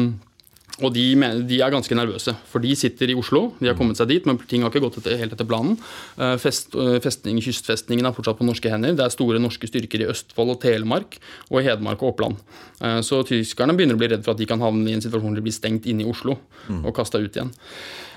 [0.83, 1.03] og de,
[1.47, 3.45] de, er ganske nervøse, for de sitter i Oslo.
[3.61, 5.77] De har kommet seg dit, men ting har ikke gått etter, helt etter planen.
[6.19, 8.97] Eh, fest, eh, festning, kystfestningen er fortsatt på norske hender.
[8.97, 11.15] Det er store norske styrker i Østfold og Telemark
[11.47, 12.43] og i Hedmark og Oppland.
[12.81, 15.31] Eh, så tyskerne begynner å bli redd for at de kan havne i en situasjon
[15.31, 16.41] hvor de blir stengt inne i Oslo
[16.75, 17.53] og kasta ut igjen.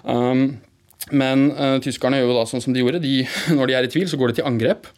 [0.09, 0.59] Um,
[1.15, 1.51] men
[1.85, 3.03] tyskerne gjør jo da sånn som de gjorde.
[3.05, 3.21] De,
[3.59, 4.89] når de er i tvil, så går de til angrep.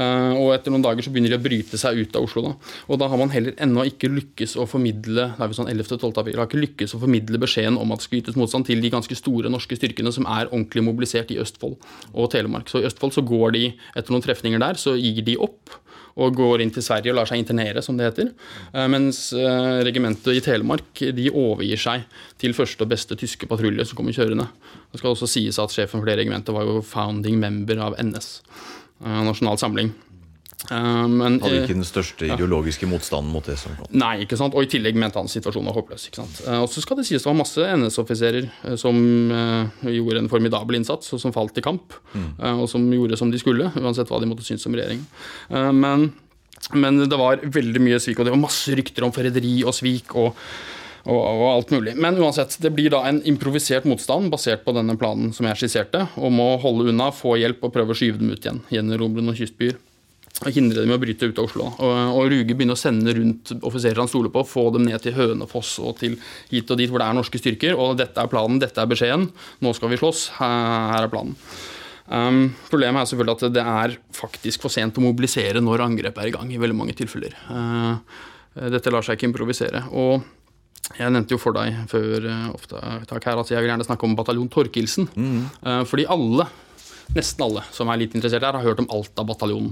[0.00, 2.44] Uh, og etter noen dager så begynner de å bryte seg ut av Oslo.
[2.46, 2.54] Da.
[2.88, 6.08] Og da har man heller ennå ikke lykkes å formidle det er sånn 11.12.
[6.08, 8.92] april, har ikke lykkes å formidle beskjeden om at det skal ytes motstand til de
[8.92, 11.76] ganske store norske styrkene som er ordentlig mobilisert i Østfold
[12.14, 12.72] og Telemark.
[12.72, 15.78] Så i Østfold så går de, etter noen trefninger der, så gir de opp
[16.20, 18.32] og går inn til Sverige og lar seg internere, som det heter.
[18.74, 22.04] Uh, mens uh, regimentet i Telemark de overgir seg
[22.40, 24.48] til første og beste tyske patrulje som kommer kjørende.
[24.90, 28.40] Det skal også sies at sjefen for det regimentet var jo founding member av NS.
[29.00, 29.92] Eh, nasjonal Samling.
[30.68, 32.90] Uh, men, Hadde ikke den største ideologiske ja.
[32.90, 33.56] motstanden mot det?
[33.56, 33.88] som kom.
[33.96, 34.52] Nei, ikke sant?
[34.52, 36.04] og i tillegg mente han situasjonen var håpløs.
[36.10, 36.42] ikke sant?
[36.60, 38.98] Og så skal det sies det var masse NS-offiserer som
[39.88, 41.96] gjorde en formidabel innsats, og som falt i kamp.
[42.12, 42.34] Mm.
[42.60, 45.08] og som gjorde som de skulle, uansett hva de måtte synes om regjeringen.
[45.80, 46.10] men,
[46.76, 50.12] men det var veldig mye svik, og det var masse rykter om forræderi og svik.
[50.12, 50.36] og
[51.06, 51.94] og, og, alt mulig.
[52.00, 56.06] Men uansett, det blir da en improvisert motstand basert på denne planen som jeg skisserte,
[56.20, 58.60] om å holde unna, få hjelp og prøve å skyve dem ut igjen.
[58.72, 59.78] Gjenerobre noen kystbyer.
[60.40, 61.66] Og hindre dem i å bryte ut av Oslo.
[61.84, 65.12] Og, og Ruge begynner å sende rundt offiserer han stoler på, få dem ned til
[65.16, 66.14] Hønefoss og til
[66.48, 67.76] hit og dit hvor det er norske styrker.
[67.76, 69.28] Og dette er planen, dette er beskjeden.
[69.60, 70.22] Nå skal vi slåss.
[70.38, 71.36] Her, er planen.
[72.10, 72.40] Um,
[72.70, 76.34] problemet er selvfølgelig at det er faktisk for sent å mobilisere når angrepet er i
[76.34, 77.36] gang, i veldig mange tilfeller.
[77.50, 78.00] Uh,
[78.72, 79.84] dette lar seg ikke improvisere.
[79.92, 80.24] Og
[80.96, 84.50] jeg nevnte jo for deg før opptak her, at jeg vil gjerne snakke om bataljon
[84.50, 85.06] Torkildsen.
[85.14, 85.44] Mm.
[85.62, 86.48] Uh, fordi alle,
[87.14, 89.70] nesten alle som er litt interessert her, har hørt om Alta-bataljonen.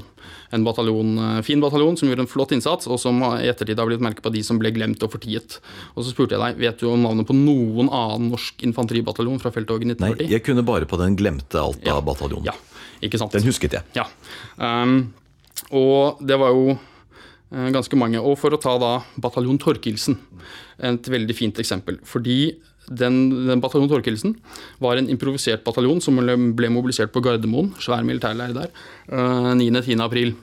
[0.54, 1.10] En bataljon,
[1.44, 4.32] fin bataljon som gjorde en flott innsats, og som i ettertid har blitt merket på
[4.34, 5.58] de som ble glemt og fortiet.
[5.94, 9.52] Og så spurte jeg deg, vet du om navnet på noen annen norsk infanteribataljon fra
[9.54, 10.22] felttoget 1940?
[10.22, 12.48] Nei, jeg kunne bare på den glemte Alta-bataljonen.
[12.48, 12.78] Ja, ja,
[13.08, 13.34] ikke sant.
[13.34, 13.86] Den husket jeg.
[13.98, 14.06] Ja.
[14.56, 15.10] Um,
[15.74, 16.78] og det var jo
[17.50, 18.20] ganske mange.
[18.20, 20.18] Og for å ta da bataljon Torkildsen,
[20.84, 21.96] et veldig fint eksempel.
[22.06, 24.34] Fordi den, den bataljon Torkildsen
[24.82, 28.72] var en improvisert bataljon som ble mobilisert på Gardermoen, svær militærleir der,
[29.08, 29.92] 9.-10.
[29.94, 30.34] Eh, april.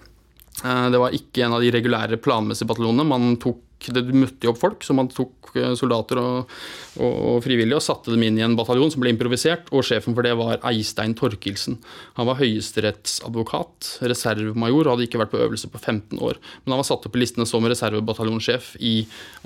[0.63, 3.07] Eh, det var ikke en av de regulære planmessige bataljonene.
[3.09, 3.63] Man tok
[3.93, 6.51] det møtte jo opp folk, så man tok eh, soldater og,
[6.97, 10.15] og, og, frivillige og satte dem inn i en bataljon som ble improvisert, og sjefen
[10.17, 11.77] for det var Eistein Torkelsen.
[12.19, 16.41] Han var høyesterettsadvokat, reservemajor, og hadde ikke vært på øvelse på 15 år.
[16.63, 18.95] Men han var satt opp i listene som reservebataljonssjef i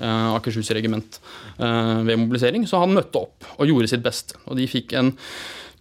[0.00, 1.20] uh, Akershus regiment
[1.60, 4.38] uh, ved mobilisering, så han møtte opp og gjorde sitt beste.
[4.46, 5.14] Og de fikk en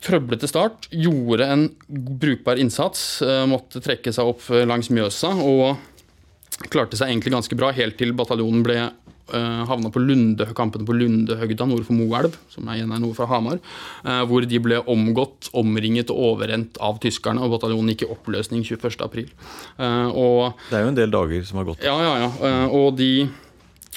[0.03, 3.19] trøblete start, gjorde en brukbar innsats,
[3.51, 5.33] måtte trekke seg opp langs Mjøsa.
[5.43, 5.88] og
[6.67, 8.77] klarte seg egentlig ganske bra helt til bataljonen ble
[9.33, 13.15] uh, havna på Lunde, kampene på Lundehøgda nord for Moelv, som er igjen er nord
[13.17, 13.59] for Hamar,
[14.03, 18.65] uh, hvor de ble omgått, omringet og overrent av tyskerne, og bataljonen gikk i oppløsning
[18.67, 19.27] 21.4.
[19.79, 21.85] Uh, det er jo en del dager som har gått.
[21.85, 22.31] Ja, ja, ja.
[22.39, 23.29] Uh, og, de,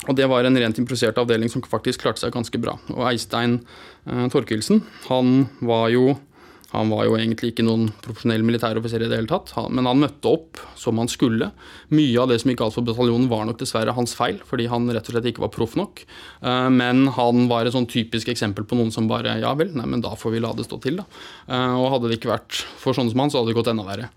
[0.07, 2.79] og det var en rent improvisert avdeling som faktisk klarte seg ganske bra.
[2.95, 3.63] Og Eistein
[4.03, 6.17] Torkelsen, han var jo
[6.73, 10.31] han var jo egentlig ikke noen profesjonell militæroffiser i det hele tatt, men han møtte
[10.31, 11.51] opp som han skulle.
[11.93, 14.89] Mye av det som gikk galt for bataljonen, var nok dessverre hans feil, fordi han
[14.89, 16.05] rett og slett ikke var proff nok.
[16.41, 19.85] Eh, men han var et sånn typisk eksempel på noen som bare Ja vel, nei,
[19.89, 21.09] men da får vi la det stå til, da.
[21.49, 23.85] Eh, og hadde det ikke vært for sånne som han, så hadde det gått enda
[23.89, 24.09] verre.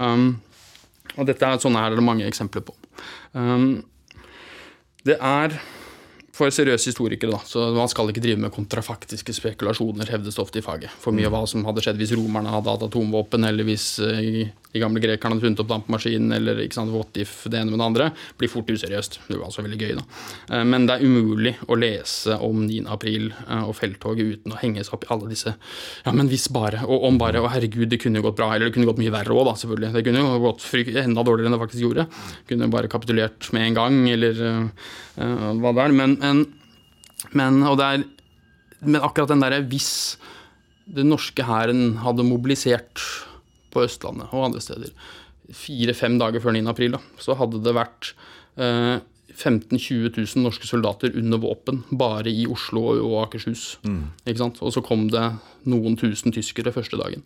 [0.00, 0.30] Um,
[1.18, 2.76] og dette er sånne her er det mange eksempler på.
[3.36, 3.82] Um,
[5.04, 5.56] det er
[6.40, 7.40] for seriøse historikere, da.
[7.46, 10.92] Så man skal ikke drive med kontrafaktiske spekulasjoner, hevdes ofte i faget.
[11.02, 14.48] For mye av hva som hadde skjedd hvis romerne hadde hatt atomvåpen, eller hvis uh,
[14.70, 17.80] de gamle grekerne hadde funnet opp dampmaskinen, eller ikke sant, what if, det ene med
[17.80, 18.06] det andre,
[18.38, 19.18] blir fort useriøst.
[19.26, 20.04] Det var altså veldig gøy, da.
[20.54, 22.84] Eh, men det er umulig å lese om 9.
[22.94, 25.54] april eh, og felttoget uten å henge seg opp i alle disse
[26.06, 28.52] Ja, men hvis bare, og om bare, og herregud, det kunne jo gått bra.
[28.54, 29.92] Eller det kunne gått mye verre òg, da, selvfølgelig.
[29.96, 30.68] Det kunne jo gått
[31.02, 32.06] enda dårligere enn det faktisk gjorde.
[32.50, 34.90] Kunne bare kapitulert med en gang, eller uh,
[35.60, 35.96] hva det er.
[35.96, 36.44] Men, men,
[37.36, 38.04] men, og det er,
[38.86, 39.90] men akkurat den derre hvis
[40.90, 43.02] den norske hæren hadde mobilisert
[43.70, 44.94] på Østlandet og andre steder
[45.54, 46.66] fire-fem dager før 9.
[46.70, 48.12] april, da, så hadde det vært
[48.60, 48.98] eh,
[49.30, 53.78] 15 000-20 000 norske soldater under våpen bare i Oslo og Akershus.
[53.86, 54.10] Mm.
[54.60, 55.24] Og så kom det
[55.70, 57.24] noen tusen tyskere første dagen.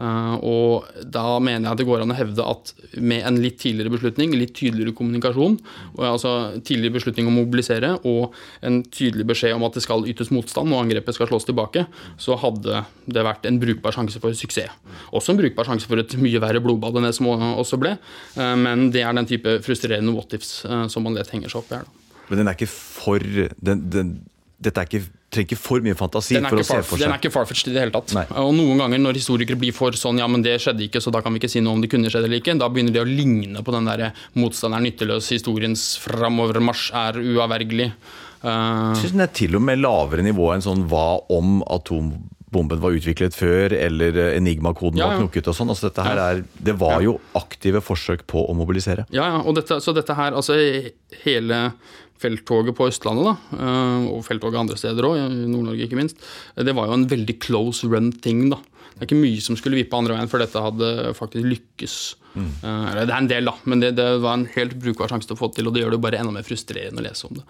[0.00, 3.58] Uh, og da mener jeg at det går an å hevde at med en litt
[3.60, 5.58] tidligere beslutning, litt tydeligere kommunikasjon,
[6.00, 6.32] altså
[6.64, 10.72] tidligere beslutning om å mobilisere og en tydelig beskjed om at det skal ytes motstand
[10.72, 11.84] og angrepet skal slås tilbake,
[12.16, 14.72] så hadde det vært en brukbar sjanse for suksess.
[15.12, 17.96] Også en brukbar sjanse for et mye verre blodbad enn det som også ble,
[18.38, 21.62] uh, men det er den type frustrerende what ifs uh, som man lett henger seg
[21.62, 21.90] opp i her.
[22.30, 24.14] Men den er ikke for den, den,
[24.62, 27.06] Dette er ikke trenger ikke for mye fantasi for å se for seg.
[27.06, 28.12] Den er ikke farfetched i det hele tatt.
[28.16, 28.24] Nei.
[28.42, 31.22] Og noen ganger når historikere blir for sånn ja, men det skjedde ikke, så da
[31.24, 33.08] kan vi ikke si noe om det kunne skjedd eller ikke, da begynner de å
[33.08, 37.88] ligne på den der motstand er nytteløs, historiens framovermarsj er uavvergelig.
[38.42, 42.96] Uh, syns den er til og med lavere nivå enn sånn hva om atombomben var
[42.98, 45.10] utviklet før, eller enigmakoden ja, ja.
[45.14, 45.72] var knukket og sånn.
[45.72, 49.06] Altså, dette her er, det var jo aktive forsøk på å mobilisere.
[49.14, 49.42] Ja, ja.
[49.46, 50.58] Og dette, så dette her, altså
[51.22, 51.64] hele
[52.22, 56.22] felttoget på Østlandet, da, eh, og felttoget andre steder òg, i Nord-Norge ikke minst,
[56.56, 58.48] det var jo en veldig close run thing.
[58.52, 58.60] da.
[58.92, 61.96] Det er ikke mye som skulle vippe andre veien før dette hadde faktisk lykkes.
[62.32, 62.50] Mm.
[62.62, 65.36] Uh, det er en del, da, men det, det, var en helt brukbar sjanse til
[65.36, 67.44] å få til, og det gjør det bare enda mer frustrerende å lese om det,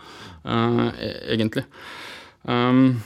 [0.47, 0.87] uh,
[1.31, 1.67] egentlig.
[2.43, 3.03] Um,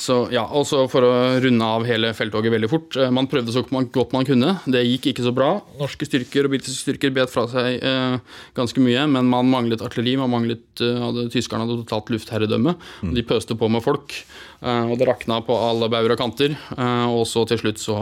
[0.00, 1.12] så ja, også For å
[1.44, 2.96] runde av hele felttoget veldig fort.
[2.96, 4.54] Eh, man prøvde så godt man kunne.
[4.64, 5.50] Det gikk ikke så bra.
[5.80, 8.16] Norske styrker og britiske styrker bet fra seg eh,
[8.56, 10.16] ganske mye, men man manglet artilleri.
[10.20, 12.76] man manglet, eh, hadde, Tyskerne hadde totalt luftherredømme.
[13.04, 13.12] Mm.
[13.18, 14.16] De pøste på med folk,
[14.62, 16.56] eh, og det rakna på alle bauger og kanter.
[16.56, 17.98] Eh, og så til slutt så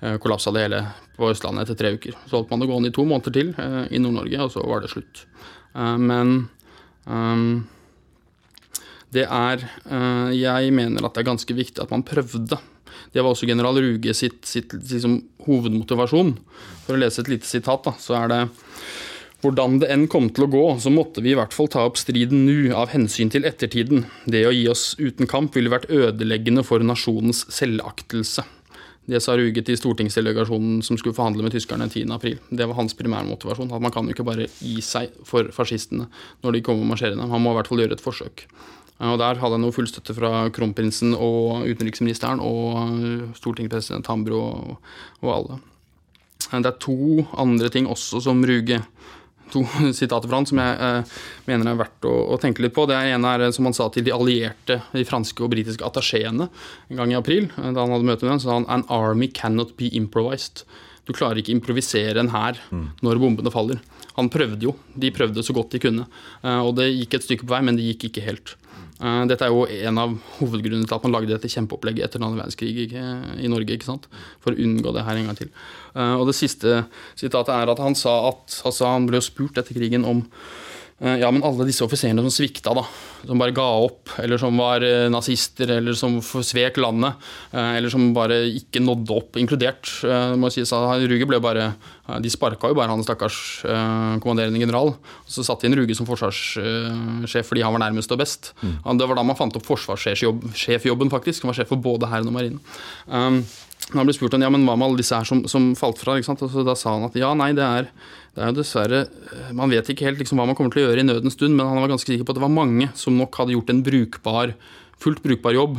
[0.00, 0.80] eh, kollapsa det hele
[1.18, 2.16] på Østlandet etter tre uker.
[2.24, 4.90] Så holdt man det gående i to måneder til i Nord-Norge, og så var det
[4.90, 5.26] slutt.
[5.74, 6.48] men
[7.06, 7.64] um,
[9.14, 12.58] det er eh, Jeg mener at det er ganske viktig at man prøvde.
[13.14, 16.36] Det var også general Ruge sitt, sitt liksom, hovedmotivasjon.
[16.86, 18.40] For å lese et lite sitat, da, så er det
[19.44, 21.98] hvordan det enn kom til å gå, så måtte vi i hvert fall ta opp
[22.00, 24.06] striden nå, av hensyn til ettertiden.
[24.24, 28.46] Det å gi oss uten kamp ville vært ødeleggende for nasjonens selvaktelse.
[29.04, 32.38] Det sa Ruge til stortingsdelegasjonen som skulle forhandle med tyskerne 10.4.
[32.56, 33.68] Det var hans primærmotivasjon.
[33.76, 36.08] At man kan jo ikke bare gi seg for fascistene
[36.40, 37.28] når de kommer marsjerende.
[37.28, 38.46] Man må i hvert fall gjøre et forsøk.
[39.02, 44.92] Og Der hadde jeg noe full støtte fra kronprinsen og utenriksministeren og stortingspresident Hambro og,
[45.20, 45.58] og, alle.
[46.52, 48.78] Det er to andre ting også som Ruge
[49.52, 49.62] To
[49.98, 51.12] sitater fra han som jeg eh,
[51.50, 52.86] mener er verdt å, å, tenke litt på.
[52.88, 57.00] Det ene er som han sa til de allierte, de franske og britiske attachéene en
[57.00, 57.50] gang i april.
[57.56, 60.64] Da han hadde møte med dem, sa han An army cannot be improvised.
[61.04, 62.86] Du klarer ikke improvisere en hær mm.
[63.04, 63.82] når bombene faller.
[64.16, 64.76] Han prøvde jo.
[64.96, 66.08] De prøvde så godt de kunne.
[66.42, 68.56] Eh, og det gikk et stykke på vei, men det gikk ikke helt.
[69.02, 72.38] Eh, dette er jo en av hovedgrunnene til at man lagde dette kjempeopplegget etter annen
[72.38, 73.74] verdenskrig i Norge.
[73.74, 74.06] ikke sant?
[74.44, 75.50] For å unngå det her en gang til.
[75.94, 76.84] Eh, og det siste
[77.18, 80.22] sitatet er at han sa at altså han ble spurt etter krigen om
[81.02, 82.84] ja, men alle disse offiserene som svikta, da,
[83.26, 87.18] som bare ga opp, eller som var eh, nazister, eller som svek landet,
[87.50, 89.90] eh, eller som bare ikke nådde opp, inkludert
[90.38, 91.72] må si, Ruge ble bare
[92.22, 93.64] De sparka jo bare han stakkars
[94.22, 94.92] kommanderende general.
[95.26, 98.52] Så satte de inn Ruge som forsvarssjef fordi han var nærmest og best.
[98.60, 98.76] Mm.
[99.00, 101.44] Det var da man fant opp forsvarssjefjobben, faktisk.
[101.44, 102.60] Han var sjef for både hæren og marinen.
[103.08, 103.40] Um,
[103.92, 106.16] han ble spurt om ja, men hva med alle disse her som, som falt fra.
[106.16, 106.44] ikke sant?
[106.44, 107.90] Og så da sa han at ja, nei, det er,
[108.34, 109.04] det er jo dessverre
[109.54, 111.68] Man vet ikke helt liksom hva man kommer til å gjøre i nødens stund, men
[111.68, 114.54] han var ganske sikker på at det var mange som nok hadde gjort en brukbar,
[115.02, 115.78] fullt brukbar jobb,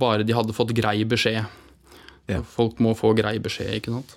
[0.00, 1.44] bare de hadde fått grei beskjed.
[2.30, 2.40] Ja.
[2.42, 4.16] Folk må få grei beskjed, ikke sant.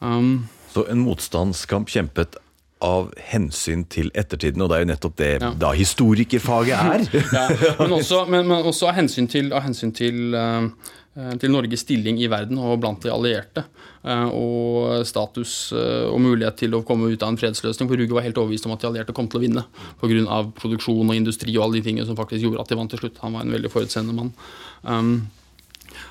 [0.00, 2.40] Um, så en motstandskamp kjempet
[2.84, 5.52] av hensyn til ettertiden, og det er jo nettopp det ja.
[5.54, 7.06] da historikerfaget er.
[7.38, 7.46] ja,
[7.78, 11.84] men, også, men, men også, av hensyn til, av hensyn til uh, Eh, til Norges
[11.84, 13.62] stilling i verden og blant de allierte.
[14.04, 17.88] Eh, og status eh, og mulighet til å komme ut av en fredsløsning.
[17.88, 19.62] For Ruge var helt overbevist om at de allierte kom til å vinne
[20.02, 20.40] pga.
[20.58, 23.22] produksjon og industri og alle de tingene som faktisk gjorde at de vant til slutt.
[23.24, 24.34] Han var en veldig forutseende mann.
[24.82, 25.14] Um,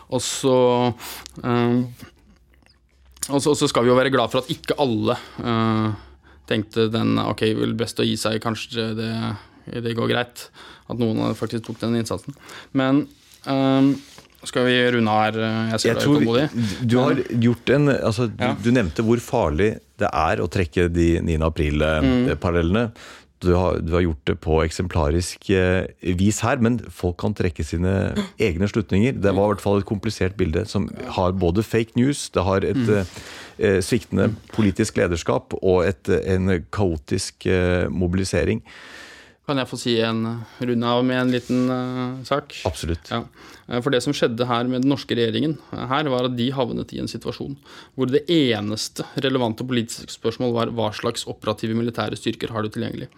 [0.09, 0.55] og så
[1.45, 1.85] um,
[3.29, 5.93] skal vi jo være glad for at ikke alle uh,
[6.49, 9.11] tenkte den ok, vel best å gi seg, kanskje det,
[9.85, 10.47] det går greit.
[10.89, 12.33] At noen faktisk tok den innsatsen.
[12.73, 13.05] Men
[13.45, 13.93] um,
[14.49, 15.37] Skal vi runde her?
[15.71, 16.45] Jeg ser Jeg du er utålmodig.
[16.91, 17.15] du har
[17.47, 18.53] gjort en altså, du, Ja.
[18.63, 19.69] du nevnte hvor farlig
[20.01, 21.37] det er å trekke de 9.
[21.47, 22.89] april-parallellene.
[23.43, 27.63] Du, har- du har gjort det på eksemplarisk eh, vis her, men folk kan trekke
[27.67, 29.17] sine egne slutninger.
[29.19, 30.87] Det var i hvert fall et komplisert bilde som
[31.17, 33.05] har både fake news, det har et mm.
[33.59, 38.63] eh, sviktende politisk lederskap og et, eh, en kaotisk eh, mobilisering.
[39.43, 40.21] Kan jeg få si en
[40.63, 42.55] runde av med en liten uh, sak?
[42.67, 43.09] Absolutt.
[43.11, 43.25] Ja.
[43.67, 46.47] Eh, For det som skjedde her med den norske regjeringen, eh, her var at de
[46.55, 47.57] havnet i en situasjon
[47.97, 53.09] hvor det eneste relevante politiske spørsmål var hva slags operative militære styrker har du tilgjengelig.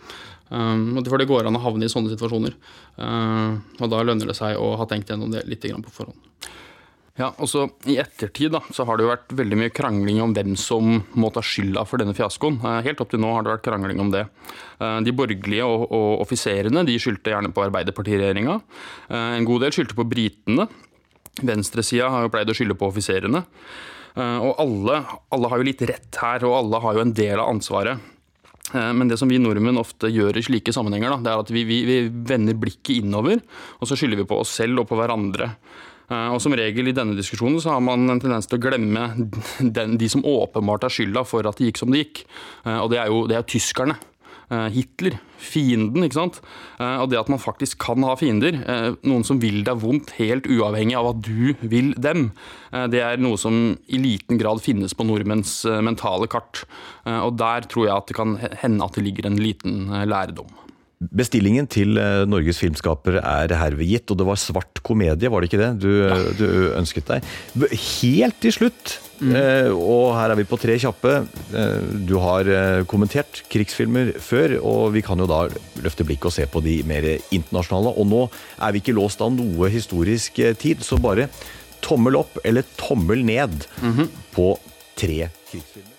[0.50, 2.54] Um, For det går an å havne i sånne situasjoner.
[2.98, 6.18] Uh, og da lønner det seg å ha tenkt gjennom det litt grann på forhånd.
[7.16, 10.34] Ja, og så I ettertid da, så har det jo vært veldig mye krangling om
[10.36, 12.58] hvem som må ta skylda for denne fiaskoen.
[12.60, 14.26] Eh, Helt opp til nå har det vært krangling om det.
[14.84, 18.58] Eh, De borgerlige og, og offiserene de skyldte gjerne på Arbeiderpartiregjeringa.
[19.08, 20.68] Eh, En god del skyldte på britene.
[21.40, 23.44] Venstresida har jo pleid å skylde på offiserene.
[24.16, 25.02] Og alle,
[25.36, 28.00] alle har jo litt rett her, og alle har jo en del av ansvaret.
[28.72, 31.66] Men det som vi nordmenn ofte gjør i slike sammenhenger, da, det er at vi,
[31.68, 31.98] vi, vi
[32.32, 33.44] vender blikket innover,
[33.76, 35.50] og så skylder vi på oss selv og på hverandre.
[36.10, 39.08] Eh, Og Som regel i denne diskusjonen så har man en tendens til å glemme
[39.78, 42.26] den, de som åpenbart har skylda for at det gikk som det gikk.
[42.66, 43.98] Eh, Og det er jo, det er tyskerne.
[44.46, 46.36] Eh, Hitler, fienden, ikke sant.
[46.78, 48.56] Og det at man faktisk kan ha fiender,
[49.06, 52.28] noen som vil deg vondt helt uavhengig av at du vil dem,
[52.94, 56.64] det er noe som i liten grad finnes på nordmenns mentale kart.
[57.06, 60.50] Og der tror jeg at det kan hende at det ligger en liten læredom.
[60.96, 65.50] Bestillingen til eh, Norges filmskapere er herved gitt, og det var svart komedie, var det
[65.50, 65.72] ikke det?
[65.84, 65.90] Du,
[66.40, 66.46] du
[66.78, 67.26] ønsket deg?
[67.74, 68.94] Helt til slutt,
[69.28, 71.18] eh, og her er vi på tre kjappe,
[71.52, 72.48] eh, du har
[72.88, 75.42] kommentert krigsfilmer før, og vi kan jo da
[75.84, 78.22] løfte blikket og se på de mer internasjonale, og nå
[78.64, 81.28] er vi ikke låst av noe historisk tid, så bare
[81.84, 83.68] tommel opp eller tommel ned
[84.32, 84.54] på
[84.96, 85.95] tre krigsfilmer.